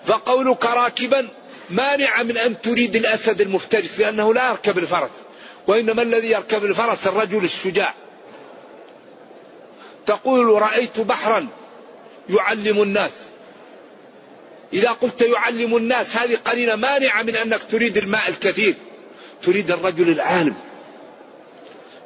فقولك 0.06 0.64
راكبا 0.64 1.28
مانع 1.70 2.22
من 2.22 2.36
أن 2.36 2.60
تريد 2.60 2.96
الأسد 2.96 3.40
المفترس 3.40 4.00
لأنه 4.00 4.34
لا 4.34 4.48
يركب 4.48 4.78
الفرس 4.78 5.10
وإنما 5.66 6.02
الذي 6.02 6.30
يركب 6.30 6.64
الفرس 6.64 7.06
الرجل 7.06 7.44
الشجاع. 7.44 7.94
تقول 10.06 10.62
رأيت 10.62 11.00
بحرا 11.00 11.46
يعلم 12.30 12.82
الناس. 12.82 13.12
إذا 14.72 14.90
قلت 14.90 15.22
يعلم 15.22 15.76
الناس 15.76 16.16
هذه 16.16 16.36
قرينة 16.44 16.74
مانعة 16.74 17.22
من 17.22 17.36
أنك 17.36 17.60
تريد 17.70 17.98
الماء 17.98 18.28
الكثير 18.28 18.74
تريد 19.42 19.70
الرجل 19.70 20.08
العالم. 20.08 20.54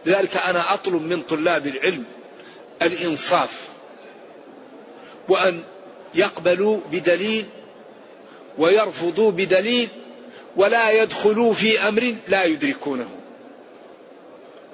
لذلك 0.07 0.37
أنا 0.37 0.75
أطلب 0.75 1.03
من 1.03 1.23
طلاب 1.23 1.67
العلم 1.67 2.05
الإنصاف 2.83 3.69
وأن 5.29 5.63
يقبلوا 6.15 6.81
بدليل 6.93 7.47
ويرفضوا 8.59 9.31
بدليل 9.31 9.89
ولا 10.57 10.91
يدخلوا 10.91 11.53
في 11.55 11.89
أمر 11.89 12.15
لا 12.29 12.45
يدركونه. 12.45 13.09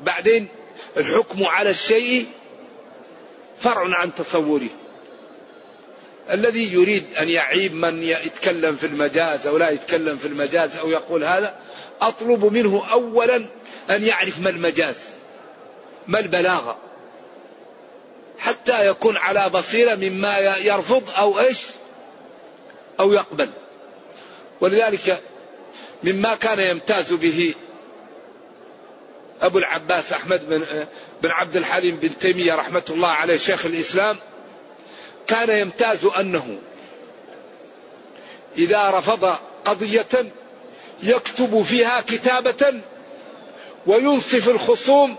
بعدين 0.03 0.49
الحكم 0.97 1.45
على 1.45 1.71
الشيء 1.71 2.26
فرع 3.61 3.97
عن 3.97 4.14
تصوره. 4.14 4.71
الذي 6.31 6.73
يريد 6.73 7.05
أن 7.14 7.29
يعيب 7.29 7.75
من 7.75 8.03
يتكلم 8.03 8.76
في 8.76 8.87
المجاز 8.87 9.47
أو 9.47 9.57
لا 9.57 9.71
يتكلم 9.71 10.17
في 10.17 10.29
المجاز 10.29 10.76
أو 10.76 10.91
يقول 10.91 11.25
هذا 11.25 11.55
أطلب 12.00 12.45
منه 12.45 12.93
أولا 12.93 13.37
أن 13.91 14.05
يعرف 14.05 14.41
ما 14.41 14.50
المجاز 14.50 14.97
ما 16.07 16.19
البلاغة. 16.19 16.79
حتى 18.38 18.87
يكون 18.87 19.17
على 19.17 19.49
بصيرة 19.49 19.95
مما 19.95 20.38
يرفض 20.38 21.11
أو 21.11 21.41
إيش 21.41 21.67
أو 23.00 23.12
يقبل. 23.12 23.50
ولذلك 24.61 25.21
مما 26.05 26.35
كان 26.35 26.59
يمتاز 26.59 27.13
به 27.13 27.55
أبو 29.41 29.59
العباس 29.59 30.13
أحمد 30.13 30.49
بن, 30.49 30.64
بن 31.23 31.31
عبد 31.31 31.57
الحليم 31.57 31.97
بن 31.97 32.19
تيمية 32.19 32.55
رحمة 32.55 32.85
الله 32.90 33.09
عليه 33.09 33.37
شيخ 33.37 33.67
الإسلام 33.67 34.17
كان 35.27 35.51
يمتاز 35.51 36.05
أنه 36.05 36.59
إذا 38.59 38.90
رفض 38.90 39.38
قضية 39.64 40.33
يكتب 41.03 41.62
فيها 41.62 42.01
كتابة 42.01 42.81
وينصف 43.87 44.49
الخصوم 44.49 45.17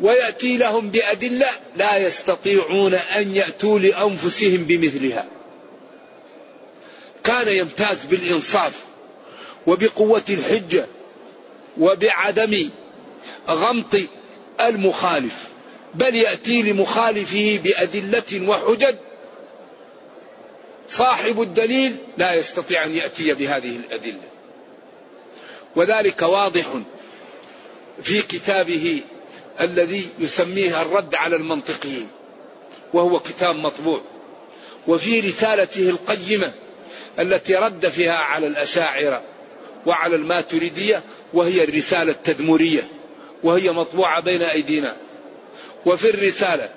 ويأتي 0.00 0.56
لهم 0.56 0.90
بأدلة 0.90 1.48
لا 1.76 1.96
يستطيعون 1.96 2.94
أن 2.94 3.36
يأتوا 3.36 3.78
لأنفسهم 3.78 4.64
بمثلها. 4.64 5.26
كان 7.28 7.48
يمتاز 7.48 8.04
بالإنصاف 8.04 8.84
وبقوة 9.66 10.24
الحجة 10.30 10.86
وبعدم 11.78 12.70
غمط 13.48 13.96
المخالف 14.60 15.48
بل 15.94 16.14
يأتي 16.14 16.62
لمخالفه 16.62 17.60
بأدلة 17.64 18.48
وحجج. 18.48 18.96
صاحب 20.88 21.42
الدليل 21.42 21.96
لا 22.18 22.34
يستطيع 22.34 22.84
أن 22.84 22.94
يأتي 22.94 23.34
بهذه 23.34 23.76
الأدلة. 23.76 24.28
وذلك 25.76 26.22
واضح 26.22 26.66
في 28.02 28.22
كتابه 28.22 29.02
الذي 29.60 30.08
يسميه 30.18 30.82
الرد 30.82 31.14
على 31.14 31.36
المنطقيين 31.36 32.08
وهو 32.92 33.20
كتاب 33.20 33.56
مطبوع 33.56 34.00
وفي 34.86 35.20
رسالته 35.20 35.90
القيمة 35.90 36.54
التي 37.18 37.54
رد 37.54 37.88
فيها 37.88 38.16
على 38.16 38.46
الأشاعرة 38.46 39.22
وعلى 39.86 40.16
الماتريدية 40.16 41.02
وهي 41.32 41.64
الرسالة 41.64 42.12
التدمرية 42.12 42.88
وهي 43.42 43.70
مطبوعة 43.70 44.20
بين 44.20 44.42
أيدينا. 44.42 44.96
وفي 45.86 46.10
الرسالة 46.10 46.70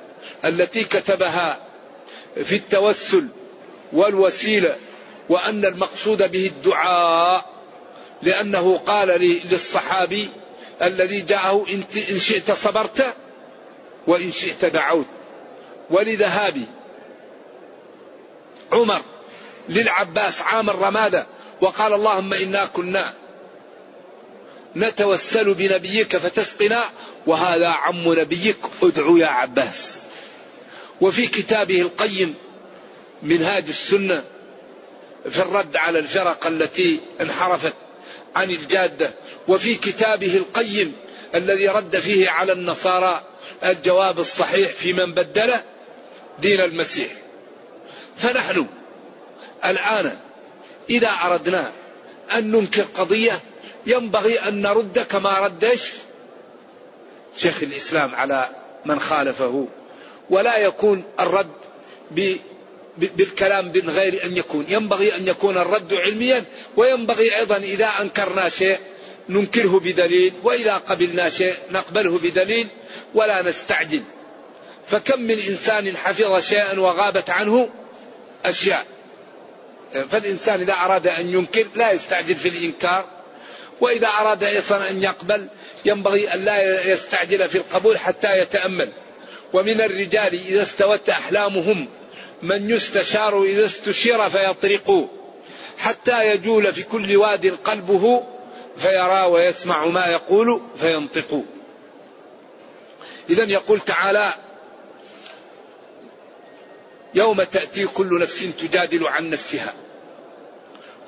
التي 0.46 0.84
كتبها 0.84 1.60
في 2.44 2.56
التوسل 2.56 3.28
والوسيلة 3.94 4.76
وأن 5.30 5.66
المقصود 5.66 6.32
به 6.32 6.46
الدعاء 6.46 7.46
لأنه 8.22 8.78
قال 8.78 9.08
للصحابي 9.52 10.30
الذي 10.82 11.22
جاءه 11.22 11.66
إن 12.12 12.20
شئت 12.20 12.52
صبرت 12.52 13.14
وإن 14.08 14.32
شئت 14.32 14.66
دعوت. 14.66 15.06
ولذهاب 15.90 16.58
عمر 18.72 19.02
للعباس 19.70 20.42
عام 20.42 20.70
الرمادة. 20.70 21.28
وقال 21.62 21.94
اللهم 21.94 22.34
إنا 22.34 22.66
كنا 22.66 23.14
نتوسل 24.76 25.54
بنبيك 25.54 26.18
فتسقنا 26.18 26.90
وهذا 27.28 27.68
عم 27.68 28.14
نبيك 28.14 28.58
ادعو 28.84 29.18
يا 29.18 29.28
عباس. 29.28 29.98
وفي 31.02 31.28
كتابه 31.28 31.82
القيم 31.82 32.36
منهاج 33.24 33.66
السنة 33.68 34.24
في 35.30 35.40
الرد 35.40 35.76
على 35.76 36.00
الفرق 36.00 36.48
التي 36.48 37.00
انحرفت 37.22 37.74
عن 38.36 38.52
الجادة. 38.52 39.14
وفي 39.48 39.76
كتابه 39.76 40.38
القيم 40.38 40.94
الذي 41.36 41.68
رد 41.68 42.00
فيه 42.00 42.30
على 42.30 42.52
النصارى 42.52 43.24
الجواب 43.64 44.20
الصحيح 44.20 44.72
في 44.72 44.94
من 44.94 45.14
بدل 45.14 45.54
دين 46.40 46.62
المسيح. 46.62 47.12
فنحن 48.18 48.68
الآن 49.66 50.18
إذا 50.90 51.10
أردنا 51.10 51.72
أن 52.34 52.52
ننكر 52.52 52.82
قضية 52.82 53.40
ينبغي 53.86 54.40
أن 54.40 54.62
نرد 54.62 55.00
كما 55.00 55.40
ردش 55.40 55.94
شيخ 57.38 57.64
الإسلام 57.64 58.16
على 58.16 58.50
من 58.86 59.00
خالفه. 59.00 59.68
ولا 60.30 60.58
يكون 60.58 61.04
الرد 61.20 61.52
بالكلام 62.98 63.72
من 63.76 63.90
غير 63.90 64.26
أن 64.26 64.38
يكون. 64.38 64.66
ينبغي 64.70 65.16
أن 65.16 65.28
يكون 65.28 65.58
الرد 65.58 65.94
علميا 65.94 66.46
وينبغي 66.78 67.38
أيضا 67.38 67.58
إذا 67.58 67.86
أنكرنا 67.86 68.50
شيء 68.50 68.80
ننكره 69.30 69.80
بدليل 69.80 70.34
وإذا 70.44 70.78
قبلنا 70.78 71.30
شيء 71.30 71.56
نقبله 71.70 72.18
بدليل 72.18 72.68
ولا 73.14 73.42
نستعجل. 73.42 74.02
فكم 74.88 75.22
من 75.22 75.40
إنسان 75.40 75.98
حفظ 75.98 76.40
شيئا 76.40 76.80
وغابت 76.80 77.30
عنه؟ 77.30 77.70
أشياء. 78.46 78.86
فالإنسان 80.10 80.62
إذا 80.62 80.74
أراد 80.74 81.08
أن 81.08 81.30
ينكر 81.30 81.68
لا 81.76 81.92
يستعجل 81.92 82.36
في 82.36 82.50
الإنكار 82.50 83.06
وإذا 83.82 84.08
أراد 84.08 84.44
أيضا 84.44 84.90
أن 84.90 85.04
يقبل 85.04 85.48
ينبغي 85.86 86.34
أن 86.34 86.46
لا 86.46 86.88
يستعجل 86.88 87.50
في 87.50 87.58
القبول 87.58 88.00
حتى 88.00 88.40
يتأمل. 88.40 88.90
ومن 89.54 89.82
الرجال 89.82 90.34
إذا 90.34 90.62
استوت 90.62 91.10
أحلامهم 91.10 91.88
من 92.42 92.70
يستشار 92.70 93.44
إذا 93.44 93.66
استشير 93.66 94.30
فيطرق. 94.30 95.10
حتى 95.78 96.32
يجول 96.32 96.74
في 96.74 96.84
كل 96.84 97.18
واد 97.18 97.58
قلبه 97.64 98.24
فيرى 98.78 99.26
ويسمع 99.26 99.86
ما 99.86 100.06
يقول 100.06 100.62
فينطق. 100.78 101.44
إذا 103.30 103.44
يقول 103.44 103.80
تعالى 103.80 104.34
يوم 107.14 107.44
تأتي 107.44 107.88
كل 107.88 108.22
نفس 108.22 108.46
تجادل 108.60 109.08
عن 109.08 109.30
نفسها. 109.30 109.74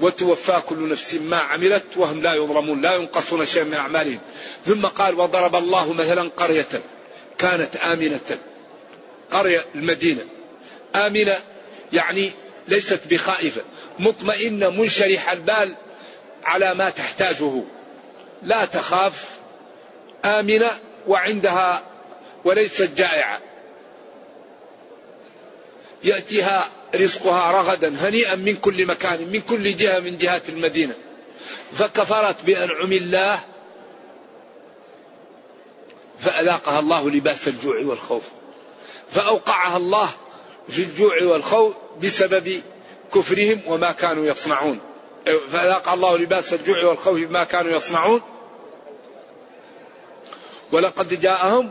وتوفى 0.04 0.62
كل 0.66 0.90
نفس 0.90 1.16
ما 1.16 1.38
عملت 1.38 1.84
وهم 1.96 2.22
لا 2.22 2.34
يظلمون 2.34 2.82
لا 2.82 2.96
ينقصون 2.96 3.46
شيئا 3.46 3.64
من 3.64 3.74
أعمالهم. 3.74 4.20
ثم 4.66 4.86
قال 4.86 5.20
وضرب 5.20 5.56
الله 5.56 5.94
مثلا 5.94 6.30
قرية 6.38 6.68
كانت 7.38 7.76
آمنة. 7.76 8.40
قرية 9.32 9.66
المدينة. 9.76 10.26
آمنة 10.96 11.40
يعني 11.94 12.32
ليست 12.68 13.00
بخائفة 13.10 13.62
مطمئنة 14.00 14.70
منشرح 14.70 15.32
البال 15.32 15.76
على 16.44 16.76
ما 16.76 16.90
تحتاجه. 16.90 17.64
لا 18.44 18.66
تخاف 18.66 19.26
آمنة 20.26 20.80
وعندها 21.08 21.84
وليست 22.46 22.90
جائعة. 22.98 23.40
يأتيها 26.04 26.72
رزقها 26.96 27.52
رغدا 27.52 27.96
هنيئا 28.08 28.36
من 28.36 28.56
كل 28.56 28.86
مكان 28.86 29.28
من 29.32 29.42
كل 29.42 29.76
جهة 29.76 30.00
من 30.00 30.18
جهات 30.18 30.50
المدينة. 30.50 30.96
فكفرت 31.74 32.46
بأنعم 32.46 32.92
الله 32.92 33.40
فأذاقها 36.20 36.80
الله 36.80 37.10
لباس 37.10 37.48
الجوع 37.48 37.76
والخوف. 37.84 38.24
فأوقعها 39.12 39.78
الله 39.78 40.10
في 40.70 40.84
الجوع 40.84 41.24
والخوف 41.24 41.74
بسبب 42.04 42.62
كفرهم 43.14 43.62
وما 43.68 43.92
كانوا 43.92 44.26
يصنعون. 44.26 44.80
فأذاق 45.26 45.90
الله 45.90 46.18
لباس 46.18 46.54
الجوع 46.54 46.86
والخوف 46.86 47.18
بما 47.18 47.44
كانوا 47.44 47.72
يصنعون. 47.72 48.22
ولقد 50.72 51.22
جاءهم 51.22 51.70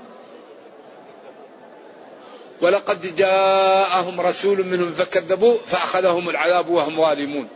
ولقد 2.62 3.16
جاءهم 3.16 4.20
رسول 4.20 4.66
منهم 4.66 4.92
فكذبوا 4.92 5.58
فأخذهم 5.66 6.28
العذاب 6.28 6.68
وهم 6.68 6.96
ظالمون. 6.96 7.48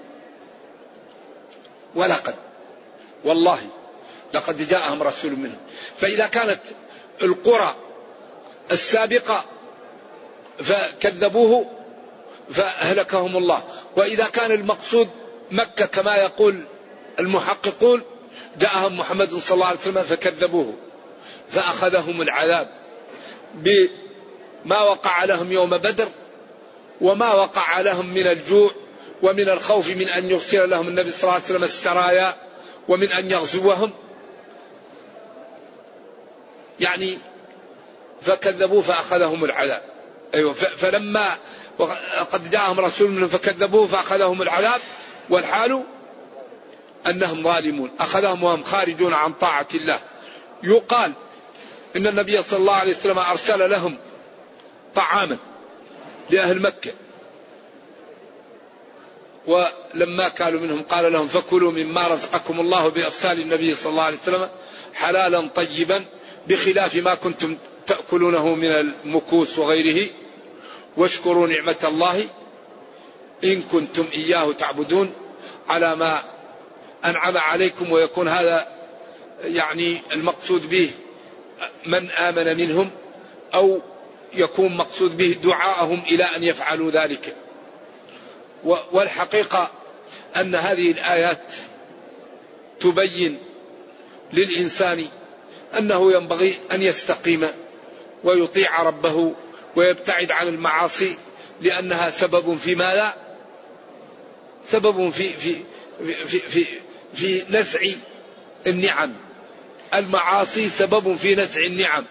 ولقد 1.94 2.34
والله 3.24 3.58
لقد 4.34 4.68
جاءهم 4.68 5.02
رسول 5.02 5.32
منهم. 5.32 5.58
فإذا 5.96 6.26
كانت 6.26 6.60
القرى 7.22 7.76
السابقة 8.72 9.44
فكذبوه 10.58 11.70
فأهلكهم 12.50 13.36
الله. 13.36 13.62
وإذا 13.96 14.28
كان 14.28 14.52
المقصود 14.52 15.08
مكة 15.50 15.86
كما 15.86 16.16
يقول 16.16 16.64
المحققون 17.18 18.02
جاءهم 18.58 18.98
محمد 18.98 19.38
صلى 19.38 19.54
الله 19.54 19.66
عليه 19.66 19.78
وسلم 19.78 20.02
فكذبوه 20.02 20.74
فأخذهم 21.48 22.22
العذاب 22.22 22.68
بما 24.66 24.82
وقع 24.82 25.24
لهم 25.24 25.52
يوم 25.52 25.70
بدر 25.70 26.08
وما 27.00 27.32
وقع 27.32 27.80
لهم 27.80 28.06
من 28.06 28.26
الجوع 28.26 28.70
ومن 29.22 29.48
الخوف 29.48 29.90
من 29.90 30.08
أن 30.08 30.30
يرسل 30.30 30.70
لهم 30.70 30.88
النبي 30.88 31.10
صلى 31.10 31.22
الله 31.22 31.34
عليه 31.34 31.44
وسلم 31.44 31.64
السرايا 31.64 32.34
ومن 32.88 33.12
أن 33.12 33.30
يغزوهم. 33.30 33.90
يعني 36.80 37.18
فكذبوه 38.20 38.82
فأخذهم 38.82 39.44
العذاب. 39.44 39.82
أيوة 40.34 40.52
فلما 40.52 41.26
قد 42.32 42.50
جاءهم 42.50 42.80
رسول 42.80 43.10
منهم 43.10 43.28
فكذبوه 43.28 43.86
فأخذهم 43.86 44.42
العذاب. 44.42 44.80
والحال 45.30 45.82
أنهم 47.06 47.42
ظالمون. 47.42 47.90
أخذهم 48.00 48.42
وهم 48.42 48.62
خارجون 48.62 49.12
عن 49.12 49.32
طاعة 49.32 49.68
الله. 49.74 50.00
يقال 50.62 51.12
إن 51.96 52.06
النبي 52.06 52.42
صلى 52.42 52.58
الله 52.58 52.74
عليه 52.74 52.90
وسلم 52.90 53.18
أرسل 53.18 53.70
لهم 53.70 53.98
طعاما 54.96 55.38
لأهل 56.30 56.62
مكة. 56.62 56.92
ولما 59.46 60.28
كانوا 60.28 60.60
منهم 60.60 60.82
قال 60.82 61.12
لهم 61.12 61.26
فكلوا 61.26 61.72
مما 61.72 62.08
رزقكم 62.08 62.60
الله 62.60 62.88
بإرسال 62.88 63.40
النبي 63.40 63.74
صلى 63.74 63.90
الله 63.90 64.02
عليه 64.02 64.16
وسلم 64.16 64.48
حلالا 64.94 65.48
طيبا 65.48 66.04
بخلاف 66.48 66.96
ما 66.96 67.14
كنتم 67.14 67.56
تأكلونه 67.86 68.54
من 68.54 68.70
المكوس 68.70 69.58
وغيره. 69.58 70.08
واشكروا 70.96 71.46
نعمة 71.48 71.76
الله 71.84 72.24
إن 73.44 73.62
كنتم 73.62 74.06
إياه 74.14 74.52
تعبدون 74.52 75.12
على 75.68 75.96
ما 75.96 76.22
أنعم 77.04 77.36
عليكم 77.36 77.92
ويكون 77.92 78.28
هذا 78.28 78.68
يعني 79.44 80.00
المقصود 80.12 80.68
به 80.68 80.90
من 81.86 82.10
آمن 82.10 82.56
منهم 82.56 82.90
أو 83.54 83.80
يكون 84.34 84.76
مقصود 84.76 85.16
به 85.16 85.36
دعاءهم 85.42 86.02
إلى 86.08 86.24
أن 86.24 86.42
يفعلوا 86.42 86.90
ذلك. 86.90 87.36
والحقيقة 88.92 89.70
أن 90.36 90.54
هذه 90.54 90.90
الآيات 90.90 91.52
تبين 92.80 93.38
للإنسان 94.32 95.08
أنه 95.78 96.12
ينبغي 96.12 96.58
أن 96.72 96.82
يستقيم 96.82 97.48
ويطيع 98.24 98.82
ربه 98.82 99.34
ويبتعد 99.76 100.30
عن 100.30 100.48
المعاصي 100.48 101.16
لأنها 101.62 102.10
سبب 102.10 102.56
في 102.56 102.74
ماذا؟ 102.74 103.14
سبب 104.64 105.10
في 105.10 105.32
في 105.32 105.56
في 106.14 106.38
في, 106.38 106.64
في 107.14 107.42
نزع 107.50 107.80
النعم. 108.66 109.12
المعاصي 109.94 110.68
سبب 110.68 111.16
في 111.16 111.34
نزع 111.34 111.60
النعم. 111.60 112.04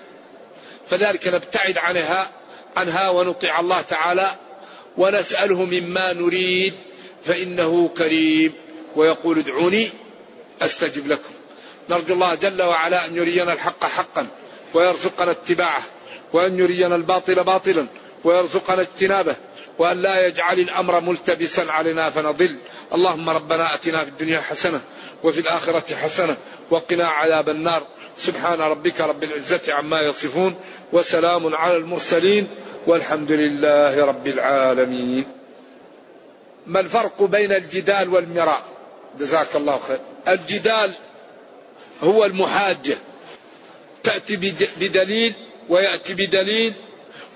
فذلك 0.90 1.28
نبتعد 1.28 1.78
عنها 1.78 2.32
عنها 2.76 3.10
ونطيع 3.10 3.60
الله 3.60 3.82
تعالى 3.82 4.32
ونسأله 4.98 5.66
مما 5.66 6.14
نريد 6.14 6.74
فإنه 7.24 7.88
كريم 7.88 8.54
ويقول 8.96 9.40
ادعوني 9.40 9.90
أستجب 10.62 11.08
لكم. 11.08 11.34
نرجو 11.90 12.14
الله 12.14 12.36
جل 12.36 12.62
وعلا 12.62 13.06
أن 13.06 13.16
يرينا 13.16 13.54
الحق 13.54 13.86
حقا 13.86 14.28
ويرزقنا 14.74 15.32
اتباعه 15.32 15.84
وأن 16.34 16.60
يرينا 16.60 16.96
الباطل 16.96 17.44
باطلا 17.44 17.88
ويرزقنا 18.24 18.82
اجتنابه 18.82 19.36
وأن 19.78 20.02
لا 20.02 20.28
يجعل 20.28 20.60
الأمر 20.60 21.00
ملتبسا 21.00 21.62
علينا 21.62 22.10
فنضل. 22.10 22.60
اللهم 22.94 23.30
ربنا 23.30 23.74
أتنا 23.74 24.04
في 24.04 24.10
الدنيا 24.10 24.42
حسنة 24.42 24.82
وفي 25.24 25.40
الآخرة 25.40 25.96
حسنة 25.96 26.38
وقنا 26.72 27.08
عذاب 27.08 27.50
النار. 27.50 27.88
سبحان 28.18 28.62
ربك 28.62 29.02
رب 29.02 29.24
العزة 29.24 29.74
عما 29.74 30.02
يصفون 30.02 30.56
وسلام 30.94 31.56
على 31.56 31.78
المرسلين 31.78 32.48
والحمد 32.88 33.32
لله 33.32 34.06
رب 34.06 34.28
العالمين. 34.28 35.26
ما 36.68 36.80
الفرق 36.80 37.24
بين 37.24 37.52
الجدال 37.52 38.10
والمراء؟ 38.10 38.64
جزاك 39.20 39.56
الله 39.56 39.80
خير. 39.88 40.00
الجدال 40.28 40.92
هو 42.04 42.26
المحاجة 42.26 42.98
تأتي 44.04 44.36
بدليل 44.80 45.34
ويأتي 45.70 46.14
بدليل 46.14 46.74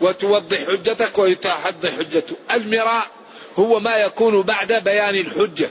وتوضح 0.02 0.58
حجتك 0.58 1.18
ويتحض 1.18 1.86
حجته 1.88 2.36
المراء 2.52 3.08
هو 3.56 3.80
ما 3.80 3.96
يكون 3.96 4.42
بعد 4.42 4.74
بيان 4.74 5.16
الحجة. 5.16 5.70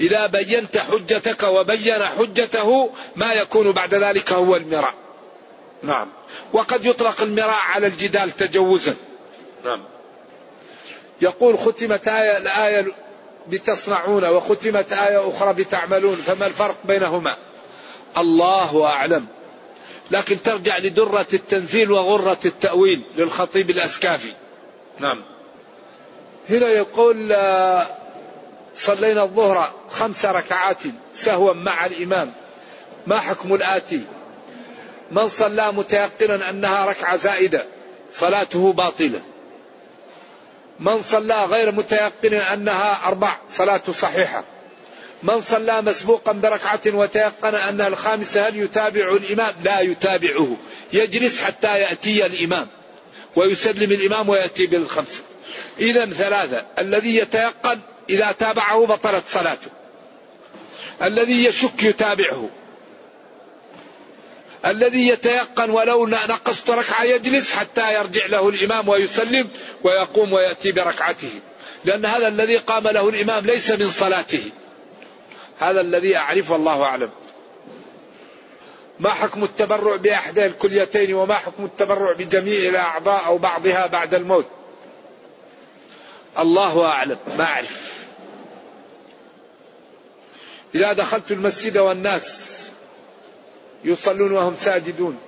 إذا 0.00 0.26
بينت 0.26 0.78
حجتك 0.78 1.42
وبين 1.42 2.04
حجته 2.04 2.90
ما 3.16 3.32
يكون 3.32 3.72
بعد 3.72 3.94
ذلك 3.94 4.32
هو 4.32 4.56
المراء. 4.56 4.94
نعم. 5.82 6.08
وقد 6.52 6.84
يطلق 6.86 7.22
المراء 7.22 7.60
على 7.68 7.86
الجدال 7.86 8.36
تجوزا. 8.36 8.94
نعم. 9.64 9.84
يقول 11.20 11.58
ختمت 11.58 12.08
آية 12.08 12.38
الآية 12.38 12.92
بتصنعون 13.48 14.24
وختمت 14.24 14.92
آية 14.92 15.28
أخرى 15.28 15.54
بتعملون 15.54 16.16
فما 16.16 16.46
الفرق 16.46 16.76
بينهما؟ 16.84 17.36
الله 18.18 18.86
أعلم. 18.86 19.26
لكن 20.10 20.42
ترجع 20.42 20.78
لدرة 20.78 21.26
التنزيل 21.32 21.92
وغرة 21.92 22.38
التأويل 22.44 23.02
للخطيب 23.16 23.70
الأسكافي. 23.70 24.32
نعم. 24.98 25.22
هنا 26.50 26.68
يقول 26.68 27.32
آه، 27.32 27.86
صلينا 28.78 29.22
الظهر 29.22 29.72
خمس 29.90 30.24
ركعات 30.24 30.78
سهوا 31.14 31.52
مع 31.52 31.86
الإمام. 31.86 32.32
ما 33.06 33.18
حكم 33.18 33.54
الآتي؟ 33.54 34.02
من 35.10 35.28
صلى 35.28 35.72
متيقنا 35.72 36.50
أنها 36.50 36.86
ركعة 36.86 37.16
زائدة 37.16 37.66
صلاته 38.12 38.72
باطلة. 38.72 39.20
من 40.80 41.02
صلى 41.02 41.44
غير 41.44 41.72
متيقن 41.72 42.34
أنها 42.34 43.06
أربع 43.06 43.36
صلاته 43.50 43.92
صحيحة. 43.92 44.44
من 45.22 45.40
صلى 45.40 45.82
مسبوقا 45.82 46.32
بركعة 46.32 46.80
وتيقن 46.86 47.54
أنها 47.54 47.88
الخامسة 47.88 48.48
هل 48.48 48.56
يتابع 48.56 49.12
الإمام؟ 49.12 49.54
لا 49.64 49.80
يتابعه. 49.80 50.56
يجلس 50.92 51.42
حتى 51.42 51.78
يأتي 51.78 52.26
الإمام 52.26 52.68
ويسلم 53.36 53.92
الإمام 53.92 54.28
ويأتي 54.28 54.66
بالخمسة. 54.66 55.22
إذا 55.78 56.10
ثلاثة 56.10 56.66
الذي 56.78 57.16
يتيقن 57.16 57.80
إذا 58.10 58.32
تابعه 58.32 58.86
بطلت 58.86 59.24
صلاته. 59.26 59.70
الذي 61.02 61.44
يشك 61.44 61.82
يتابعه. 61.82 62.48
الذي 64.66 65.08
يتيقن 65.08 65.70
ولو 65.70 66.06
نقصت 66.06 66.70
ركعة 66.70 67.04
يجلس 67.04 67.52
حتى 67.52 67.94
يرجع 67.94 68.26
له 68.26 68.48
الإمام 68.48 68.88
ويسلم 68.88 69.48
ويقوم 69.84 70.32
ويأتي 70.32 70.72
بركعته. 70.72 71.30
لأن 71.84 72.06
هذا 72.06 72.28
الذي 72.28 72.56
قام 72.56 72.88
له 72.88 73.08
الإمام 73.08 73.46
ليس 73.46 73.70
من 73.70 73.90
صلاته. 73.90 74.50
هذا 75.58 75.80
الذي 75.80 76.16
أعرف 76.16 76.50
والله 76.50 76.82
أعلم. 76.82 77.10
ما 79.00 79.10
حكم 79.10 79.44
التبرع 79.44 79.96
بأحدى 79.96 80.46
الكليتين 80.46 81.14
وما 81.14 81.34
حكم 81.34 81.64
التبرع 81.64 82.12
بجميع 82.12 82.70
الأعضاء 82.70 83.26
أو 83.26 83.38
بعضها 83.38 83.86
بعد 83.86 84.14
الموت؟ 84.14 84.46
الله 86.38 86.86
أعلم 86.86 87.18
ما 87.38 87.44
أعرف. 87.44 87.98
إذا 90.74 90.92
دخلت 90.92 91.30
المسجد 91.32 91.78
والناس 91.78 92.48
يصلون 93.84 94.32
وهم 94.32 94.56
ساجدون 94.56 95.18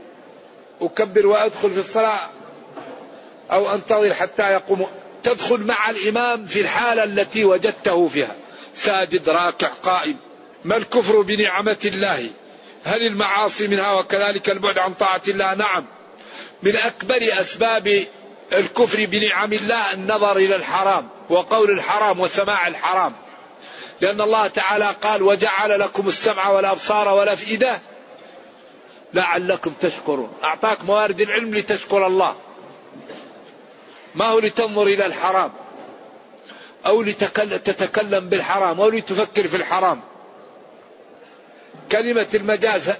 أكبر 0.81 1.27
وأدخل 1.27 1.71
في 1.71 1.79
الصلاة 1.79 2.29
أو 3.51 3.75
أنتظر 3.75 4.15
حتى 4.15 4.53
يقوم. 4.53 4.87
تدخل 5.23 5.61
مع 5.61 5.91
الإمام 5.91 6.47
في 6.47 6.61
الحالة 6.61 7.05
التي 7.05 7.45
وجدته 7.45 8.09
فيها. 8.09 8.37
ساجد 8.75 9.29
راكع 9.29 9.69
قائم. 9.69 10.17
ما 10.65 10.77
الكفر 10.77 11.21
بنعمة 11.21 11.77
الله؟ 11.85 12.31
هل 12.85 13.03
المعاصي 13.03 13.69
منها 13.69 13.93
وكذلك 13.93 14.51
البعد 14.51 14.79
عن 14.79 14.95
طاعة 14.95 15.23
الله؟ 15.29 15.55
نعم. 15.55 15.87
من 16.63 16.77
أكبر 16.77 17.19
أسباب 17.41 18.07
الكفر 18.53 19.07
بنعم 19.07 19.53
الله 19.53 19.93
النظر 19.93 20.37
إلى 20.37 20.57
الحرام 20.57 21.09
وقول 21.29 21.71
الحرام 21.71 22.21
وسماع 22.21 22.69
الحرام. 22.69 23.13
لأن 24.01 24.21
الله 24.21 24.47
تعالى 24.47 24.95
قال 25.03 25.23
وجعل 25.23 25.81
لكم 25.81 26.09
السمع 26.09 26.49
والأبصار 26.49 27.09
والأفئدة 27.09 27.81
لعلكم 29.15 29.75
تشكرون. 29.81 30.33
أعطاك 30.45 30.85
موارد 30.85 31.21
العلم 31.21 31.55
لتشكر 31.57 32.07
الله. 32.07 32.37
ما 34.15 34.27
هو 34.27 34.39
لتنظر 34.39 34.83
إلى 34.83 35.07
الحرام؟ 35.07 35.53
أو 36.87 37.03
لتتكلم 37.03 38.29
بالحرام؟ 38.29 38.81
أو 38.81 38.91
لتفكر 38.91 39.49
في 39.49 39.57
الحرام؟ 39.57 40.01
كلمة 41.93 42.29
المجاز 42.35 42.91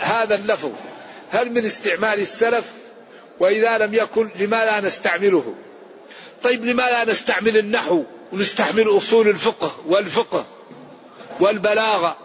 هذا 0.00 0.34
اللفظ. 0.34 0.72
هل 1.30 1.50
من 1.50 1.64
استعمال 1.64 2.20
السلف 2.20 2.87
وإذا 3.40 3.78
لم 3.78 3.94
يكن 3.94 4.30
لما 4.38 4.64
لا 4.64 4.80
نستعمله؟ 4.80 5.54
طيب 6.42 6.64
لما 6.64 6.82
لا 6.82 7.04
نستعمل 7.04 7.56
النحو؟ 7.56 8.04
ونستعمل 8.32 8.96
أصول 8.96 9.28
الفقه 9.28 9.76
والفقه 9.86 10.46
والبلاغة. 11.40 12.16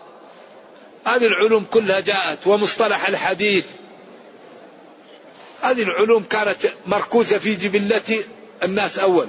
هذه 1.06 1.28
العلوم 1.28 1.66
كلها 1.72 2.00
جاءت 2.00 2.48
ومصطلح 2.48 3.08
الحديث. 3.08 3.66
هذه 5.62 5.84
العلوم 5.84 6.24
كانت 6.24 6.58
مركوزة 6.86 7.38
في 7.38 7.56
جبلة 7.56 8.24
الناس 8.64 9.00
أول. 9.00 9.28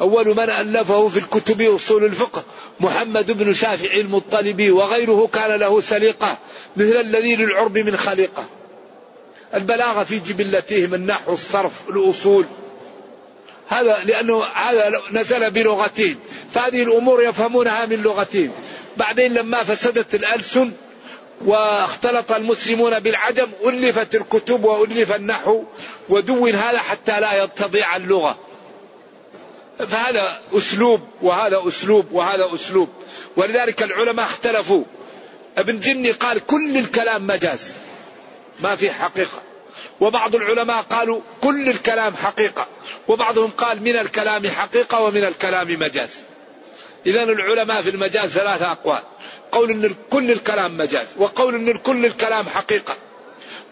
أول 0.00 0.28
من 0.28 0.50
ألفه 0.50 1.08
في 1.08 1.18
الكتب 1.18 1.62
أصول 1.62 2.04
الفقه. 2.04 2.44
محمد 2.80 3.30
بن 3.30 3.54
شافعي 3.54 4.00
المطلبي 4.00 4.70
وغيره 4.70 5.28
كان 5.32 5.60
له 5.60 5.80
سليقة 5.80 6.38
مثل 6.76 6.96
الذي 6.96 7.36
للعرب 7.36 7.78
من 7.78 7.96
خليقة. 7.96 8.46
البلاغة 9.54 10.04
في 10.04 10.18
جبلتهم 10.18 10.94
النحو 10.94 11.34
الصرف 11.34 11.90
الأصول. 11.90 12.46
هذا 13.68 13.96
لأنه 14.04 14.44
هذا 14.44 14.90
نزل 15.12 15.50
بلغتين. 15.50 16.18
فهذه 16.54 16.82
الأمور 16.82 17.22
يفهمونها 17.22 17.86
من 17.86 18.02
لغتين. 18.02 18.52
بعدين 18.96 19.34
لما 19.34 19.62
فسدت 19.62 20.14
الألسن 20.14 20.72
واختلط 21.44 22.32
المسلمون 22.32 23.00
بالعجم 23.00 23.50
ألفت 23.64 24.14
الكتب 24.14 24.64
وألف 24.64 25.14
النحو 25.14 25.64
ودون 26.08 26.54
هذا 26.54 26.78
حتى 26.78 27.20
لا 27.20 27.46
تضيع 27.46 27.96
اللغة. 27.96 28.38
فهذا 29.78 30.40
أسلوب 30.52 31.00
وهذا 31.22 31.62
أسلوب 31.68 32.12
وهذا 32.12 32.48
أسلوب. 32.54 32.88
ولذلك 33.36 33.82
العلماء 33.82 34.26
اختلفوا. 34.26 34.84
ابن 35.58 35.80
جني 35.80 36.10
قال 36.10 36.46
كل 36.46 36.78
الكلام 36.78 37.26
مجاز. 37.26 37.72
ما 38.60 38.74
في 38.74 38.90
حقيقة. 38.90 39.42
وبعض 40.00 40.34
العلماء 40.34 40.82
قالوا 40.82 41.20
كل 41.40 41.68
الكلام 41.68 42.16
حقيقة. 42.16 42.66
وبعضهم 43.08 43.50
قال 43.50 43.82
من 43.82 43.98
الكلام 43.98 44.48
حقيقة 44.48 45.00
ومن 45.00 45.24
الكلام 45.24 45.72
مجاز. 45.72 46.10
إذا 47.06 47.22
العلماء 47.22 47.82
في 47.82 47.90
المجاز 47.90 48.30
ثلاثة 48.30 48.72
أقوال. 48.72 49.02
قول 49.52 49.70
أن 49.70 49.94
كل 50.10 50.30
الكلام 50.30 50.76
مجاز. 50.76 51.06
وقول 51.16 51.54
أن 51.54 51.78
كل 51.78 52.06
الكلام 52.06 52.48
حقيقة. 52.48 52.96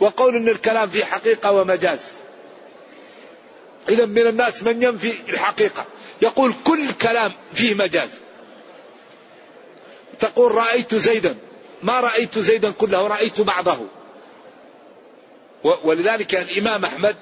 وقول 0.01 0.37
أن 0.37 0.49
الكلام 0.49 0.89
فيه 0.89 1.05
حقيقة 1.05 1.53
ومجاز. 1.53 2.01
إذا 3.89 4.07
من 4.07 4.27
الناس 4.27 4.63
من 4.63 4.83
ينفي 4.83 5.15
الحقيقة. 5.29 5.85
يقول 6.23 6.55
كل 6.65 6.93
كلام 6.93 7.33
فيه 7.55 7.75
مجاز. 7.75 8.11
تقول 10.19 10.55
رأيت 10.55 10.95
زيدا. 10.95 11.37
ما 11.83 12.01
رأيت 12.01 12.39
زيدا 12.39 12.71
كله. 12.71 13.07
رأيت 13.07 13.41
بعضه. 13.41 13.87
ولذلك 15.65 16.35
الإمام 16.35 16.85
أحمد 16.85 17.17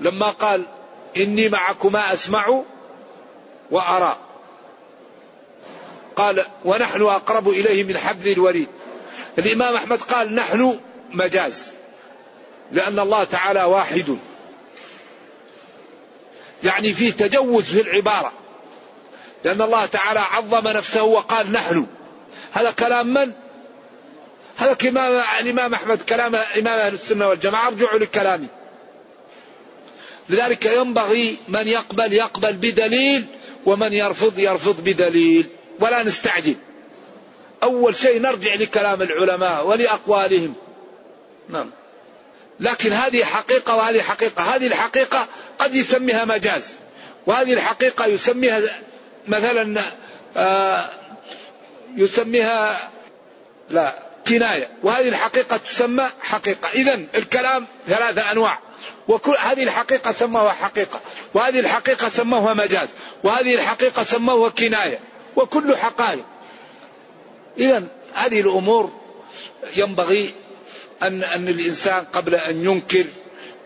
لما 0.00 0.30
قال 0.30 0.66
إني 1.16 1.48
معكما 1.48 2.12
أسمع 2.12 2.62
وأرى. 3.70 4.16
قال 6.16 6.46
ونحن 6.64 7.02
أقرب 7.02 7.48
إليه 7.48 7.84
من 7.84 7.98
حبل 7.98 8.32
الوريد. 8.32 8.68
الإمام 9.38 9.74
أحمد 9.74 9.98
قال 9.98 10.34
نحن 10.34 10.80
مجاز 11.10 11.72
لأن 12.72 12.98
الله 12.98 13.24
تعالى 13.24 13.64
واحد. 13.64 14.18
يعني 16.64 16.92
في 16.92 17.12
تجوز 17.12 17.64
في 17.64 17.80
العبارة 17.80 18.32
لأن 19.44 19.62
الله 19.62 19.86
تعالى 19.86 20.20
عظم 20.20 20.68
نفسه 20.68 21.02
وقال 21.02 21.52
نحن. 21.52 21.86
هذا 22.52 22.70
كلام 22.70 23.06
من؟ 23.06 23.32
هذا 24.56 24.74
كلام 24.74 25.22
الإمام 25.40 25.74
أحمد 25.74 26.02
كلام 26.02 26.34
إمام 26.34 26.78
أهل 26.78 26.94
السنة 26.94 27.28
والجماعة 27.28 27.66
ارجعوا 27.66 27.98
لكلامي. 27.98 28.46
لذلك 30.28 30.66
ينبغي 30.66 31.38
من 31.48 31.68
يقبل 31.68 32.12
يقبل 32.12 32.52
بدليل 32.52 33.26
ومن 33.66 33.92
يرفض 33.92 34.38
يرفض 34.38 34.80
بدليل 34.84 35.48
ولا 35.80 36.02
نستعجل. 36.02 36.56
أول 37.62 37.94
شيء 37.94 38.20
نرجع 38.20 38.54
لكلام 38.54 39.02
العلماء 39.02 39.66
ولأقوالهم. 39.66 40.54
نعم. 41.48 41.70
لكن 42.60 42.92
هذه 42.92 43.24
حقيقة 43.24 43.76
وهذه 43.76 44.02
حقيقة. 44.02 44.42
هذه 44.42 44.66
الحقيقة 44.66 45.28
قد 45.58 45.74
يسميها 45.74 46.24
مجاز. 46.24 46.74
وهذه 47.26 47.52
الحقيقة 47.52 48.06
يسميها 48.06 48.60
مثلا 49.28 49.96
آه 50.36 50.90
يسميها 51.96 52.90
لا. 53.70 54.03
كناية. 54.28 54.70
وهذه 54.82 55.08
الحقيقة 55.08 55.56
تسمى 55.56 56.10
حقيقة. 56.20 56.68
إذا 56.68 56.94
الكلام 57.14 57.66
ثلاثة 57.88 58.32
أنواع. 58.32 58.58
وكل 59.08 59.36
هذه 59.38 59.62
الحقيقة 59.62 60.12
سموها 60.12 60.52
حقيقة. 60.52 61.00
وهذه 61.34 61.60
الحقيقة 61.60 62.08
سموها 62.08 62.54
مجاز. 62.54 62.88
وهذه 63.24 63.54
الحقيقة 63.54 64.02
سموها 64.02 64.50
كناية. 64.50 64.98
وكل 65.36 65.76
حقائق. 65.76 66.24
إذا 67.58 67.86
هذه 68.14 68.40
الأمور 68.40 68.92
ينبغي 69.76 70.34
أن 71.02 71.22
أن 71.24 71.48
الإنسان 71.48 72.04
قبل 72.04 72.34
أن 72.34 72.64
ينكر 72.64 73.06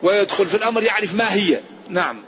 ويدخل 0.02 0.46
في 0.46 0.54
الأمر 0.54 0.82
يعرف 0.82 1.14
ما 1.14 1.34
هي. 1.34 1.60
نعم. 1.88 2.24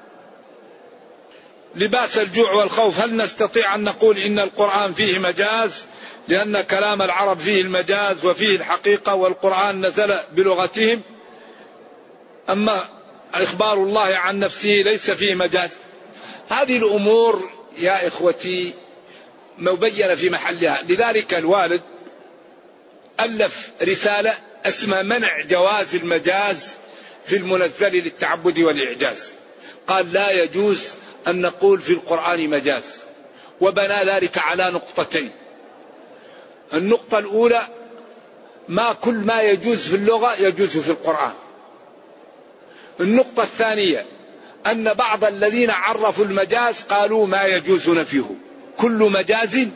لباس 1.75 2.19
الجوع 2.19 2.53
والخوف. 2.53 3.01
هل 3.01 3.17
نستطيع 3.17 3.75
أن 3.75 3.85
نقول 3.85 4.19
إن 4.19 4.39
القرآن 4.39 4.95
فيه 4.95 5.19
مجاز؟ 5.19 5.85
لأن 6.31 6.61
كلام 6.61 7.03
العرب 7.03 7.39
فيه 7.39 7.61
المجاز 7.61 8.25
وفيه 8.25 8.57
الحقيقة 8.57 9.15
والقرآن 9.15 9.87
نزل 9.87 10.19
بلغتهم. 10.33 11.03
أما 12.51 12.89
إخبار 13.35 13.75
الله 13.75 14.17
عن 14.17 14.39
نفسه 14.39 14.69
ليس 14.69 15.11
فيه 15.11 15.35
مجاز. 15.35 15.71
هذه 16.49 16.77
الأمور 16.77 17.51
يا 17.79 18.07
إخوتي 18.07 18.73
مبينة 19.59 20.15
في 20.15 20.31
محلها. 20.31 20.83
لذلك 20.89 21.35
الوالد 21.35 21.83
ألف 23.21 23.71
رسالة 23.83 24.39
اسمها 24.65 25.03
منع 25.03 25.41
جواز 25.41 25.95
المجاز 25.95 26.77
في 27.25 27.37
المنزل 27.37 27.93
للتعبد 27.93 28.59
والإعجاز. 28.59 29.33
قال 29.87 30.13
لا 30.13 30.31
يجوز 30.31 30.89
أن 31.29 31.41
نقول 31.41 31.81
في 31.81 31.91
القرآن 31.91 32.51
مجاز. 32.51 33.03
وبنى 33.61 34.15
ذلك 34.15 34.39
على 34.39 34.71
نقطتين. 34.71 35.40
النقطة 36.75 37.19
الأولى 37.19 37.63
ما 38.69 38.93
كل 38.93 39.15
ما 39.15 39.43
يجوز 39.43 39.89
في 39.89 39.97
اللغة 39.97 40.35
يجوز 40.41 40.79
في 40.79 40.91
القرآن. 40.91 41.33
النقطة 43.01 43.43
الثانية 43.43 44.07
أن 44.67 44.95
بعض 44.95 45.25
الذين 45.25 45.71
عرفوا 45.71 46.25
المجاز 46.25 46.83
قالوا 46.83 47.27
ما 47.27 47.45
يجوز 47.45 47.91
نفيه 47.91 48.31
كل 48.79 49.11
مجاز 49.13 49.69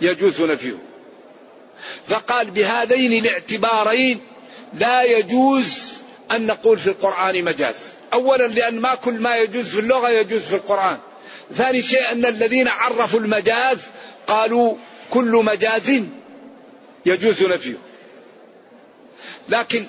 يجوز 0.00 0.42
نفيه 0.42 0.78
فقال 2.06 2.50
بهذين 2.50 3.12
الاعتبارين 3.12 4.20
لا 4.74 5.02
يجوز 5.02 5.92
أن 6.30 6.46
نقول 6.46 6.78
في 6.78 6.86
القرآن 6.86 7.44
مجاز. 7.44 7.76
أولا 8.12 8.46
لأن 8.46 8.80
ما 8.80 8.94
كل 8.94 9.20
ما 9.20 9.36
يجوز 9.36 9.68
في 9.68 9.80
اللغة 9.80 10.08
يجوز 10.10 10.40
في 10.42 10.54
القرآن. 10.54 10.98
ثاني 11.54 11.82
شيء 11.82 12.12
أن 12.12 12.26
الذين 12.26 12.68
عرفوا 12.68 13.20
المجاز 13.20 13.78
قالوا 14.26 14.76
كل 15.10 15.42
مجاز 15.44 16.02
يجوز 17.06 17.42
نفيه. 17.42 17.78
لكن 19.48 19.86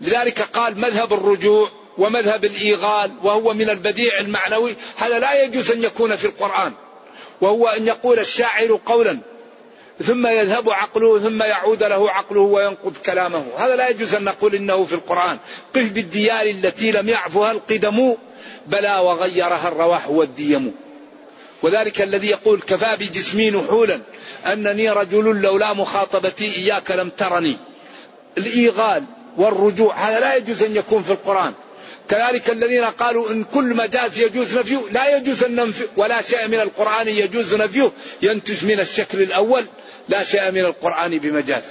لذلك 0.00 0.42
قال 0.42 0.78
مذهب 0.78 1.12
الرجوع 1.12 1.70
ومذهب 1.98 2.44
الإيغال 2.44 3.12
وهو 3.22 3.54
من 3.54 3.70
البديع 3.70 4.20
المعنوي 4.20 4.76
هذا 4.96 5.18
لا 5.18 5.42
يجوز 5.42 5.70
أن 5.70 5.82
يكون 5.82 6.16
في 6.16 6.24
القرآن. 6.24 6.72
وهو 7.40 7.68
أن 7.68 7.86
يقول 7.86 8.18
الشاعر 8.18 8.80
قولا 8.86 9.18
ثم 10.02 10.26
يذهب 10.26 10.70
عقله 10.70 11.18
ثم 11.18 11.42
يعود 11.42 11.82
له 11.82 12.10
عقله 12.10 12.40
وينقض 12.40 12.96
كلامه. 12.96 13.44
هذا 13.56 13.76
لا 13.76 13.88
يجوز 13.88 14.14
أن 14.14 14.24
نقول 14.24 14.54
إنه 14.54 14.84
في 14.84 14.92
القرآن. 14.92 15.38
قف 15.74 15.92
بالديار 15.92 16.46
التي 16.46 16.90
لم 16.90 17.08
يعفها 17.08 17.52
القدم 17.52 18.14
بلى 18.66 18.98
وغيرها 18.98 19.68
الرواح 19.68 20.10
والديم. 20.10 20.87
وذلك 21.62 22.02
الذي 22.02 22.26
يقول 22.26 22.60
كفى 22.60 22.96
بجسمي 22.96 23.50
نحولا 23.50 24.00
أنني 24.46 24.90
رجل 24.90 25.40
لولا 25.40 25.72
مخاطبتي 25.72 26.56
إياك 26.56 26.90
لم 26.90 27.10
ترني. 27.10 27.58
الإيغال 28.38 29.04
والرجوع 29.36 29.94
هذا 29.94 30.20
لا 30.20 30.34
يجوز 30.36 30.62
أن 30.62 30.76
يكون 30.76 31.02
في 31.02 31.10
القرآن. 31.10 31.52
كذلك 32.08 32.50
الذين 32.50 32.84
قالوا 32.84 33.30
إن 33.30 33.44
كل 33.44 33.74
مجاز 33.74 34.20
يجوز 34.20 34.58
نفيه 34.58 34.80
لا 34.90 35.16
يجوز 35.16 35.44
أن 35.44 35.54
ننفي 35.54 35.84
ولا 35.96 36.22
شيء 36.22 36.48
من 36.48 36.60
القرآن 36.60 37.08
يجوز 37.08 37.54
نفيه. 37.54 37.92
ينتج 38.22 38.64
من 38.64 38.80
الشكل 38.80 39.22
الأول 39.22 39.66
لا 40.08 40.22
شيء 40.22 40.50
من 40.50 40.64
القرآن 40.64 41.18
بمجاز. 41.18 41.64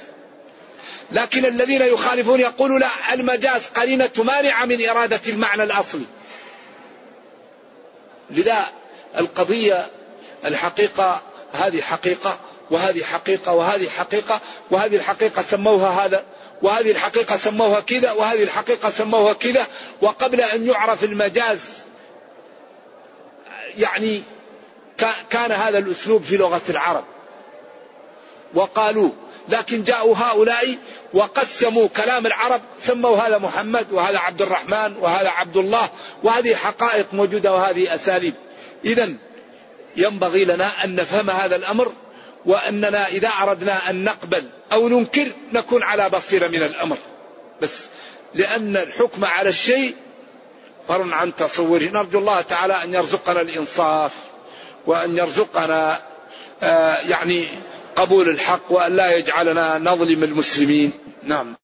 لكن 1.12 1.46
الذين 1.46 1.82
يخالفون 1.82 2.40
يقولون 2.40 2.80
لا 2.80 3.14
المجاز 3.14 3.68
قرينة 3.68 4.12
مانعة 4.18 4.66
من 4.66 4.90
إرادة 4.90 5.22
المعنى 5.28 5.64
الأصلي. 5.64 6.06
لذا 8.32 8.72
القضية 9.18 9.90
الحقيقة 10.46 11.22
هذه 11.52 11.82
حقيقة 11.82 12.40
وهذه 12.72 13.04
حقيقة 13.04 13.54
وهذه 13.54 13.90
حقيقة 13.90 14.42
وهذه 14.72 14.96
الحقيقة 14.96 15.42
سموها 15.42 16.06
هذا 16.06 16.24
وهذه 16.62 16.92
الحقيقة 16.92 17.38
سموها 17.38 17.80
كذا 17.80 18.12
وهذه 18.12 18.44
الحقيقة 18.44 18.90
سموها 18.90 19.34
كذا 19.34 19.68
وقبل 20.02 20.42
أن 20.42 20.68
يعرف 20.68 21.04
المجاز 21.04 21.62
يعني 23.78 24.24
كان 25.30 25.52
هذا 25.52 25.78
الأسلوب 25.78 26.24
في 26.24 26.38
لغة 26.38 26.62
العرب. 26.70 27.04
وقالوا 28.54 29.12
لكن 29.50 29.84
جاءوا 29.84 30.16
هؤلاء 30.18 30.78
وقسموا 31.14 31.88
كلام 31.88 32.26
العرب 32.26 32.62
سموا 32.80 33.18
هذا 33.18 33.38
محمد 33.38 33.92
وهذا 33.92 34.20
عبد 34.20 34.42
الرحمن 34.42 34.98
وهذا 35.00 35.30
عبد 35.30 35.58
الله 35.58 35.90
وهذه 36.24 36.56
حقائق 36.56 37.14
موجودة 37.14 37.54
وهذه 37.54 37.96
أساليب. 37.96 38.34
إذا 38.86 39.14
ينبغي 39.98 40.46
لنا 40.46 40.84
أن 40.84 40.96
نفهم 40.96 41.30
هذا 41.30 41.56
الأمر 41.56 41.92
وأننا 42.46 43.08
إذا 43.08 43.28
أردنا 43.28 43.90
أن 43.90 44.04
نقبل 44.04 44.46
أو 44.72 44.90
ننكر 44.90 45.32
نكون 45.54 45.84
على 45.84 46.10
بصيرة 46.10 46.48
من 46.48 46.64
الأمر. 46.64 46.98
بس 47.62 47.86
لأن 48.36 48.78
الحكم 48.78 49.26
على 49.26 49.50
الشيء 49.50 49.96
فر 50.88 51.14
عن 51.14 51.36
تصوره. 51.36 51.84
نرجو 51.84 52.20
الله 52.20 52.42
تعالى 52.42 52.84
أن 52.84 52.94
يرزقنا 52.94 53.42
الإنصاف 53.42 54.12
وأن 54.86 55.18
يرزقنا 55.18 56.00
آه 56.64 56.98
يعني 56.98 57.62
قبول 57.96 58.30
الحق 58.30 58.72
وأن 58.72 58.96
لا 58.96 59.16
يجعلنا 59.18 59.78
نظلم 59.78 60.24
المسلمين. 60.24 60.92
نعم. 61.24 61.56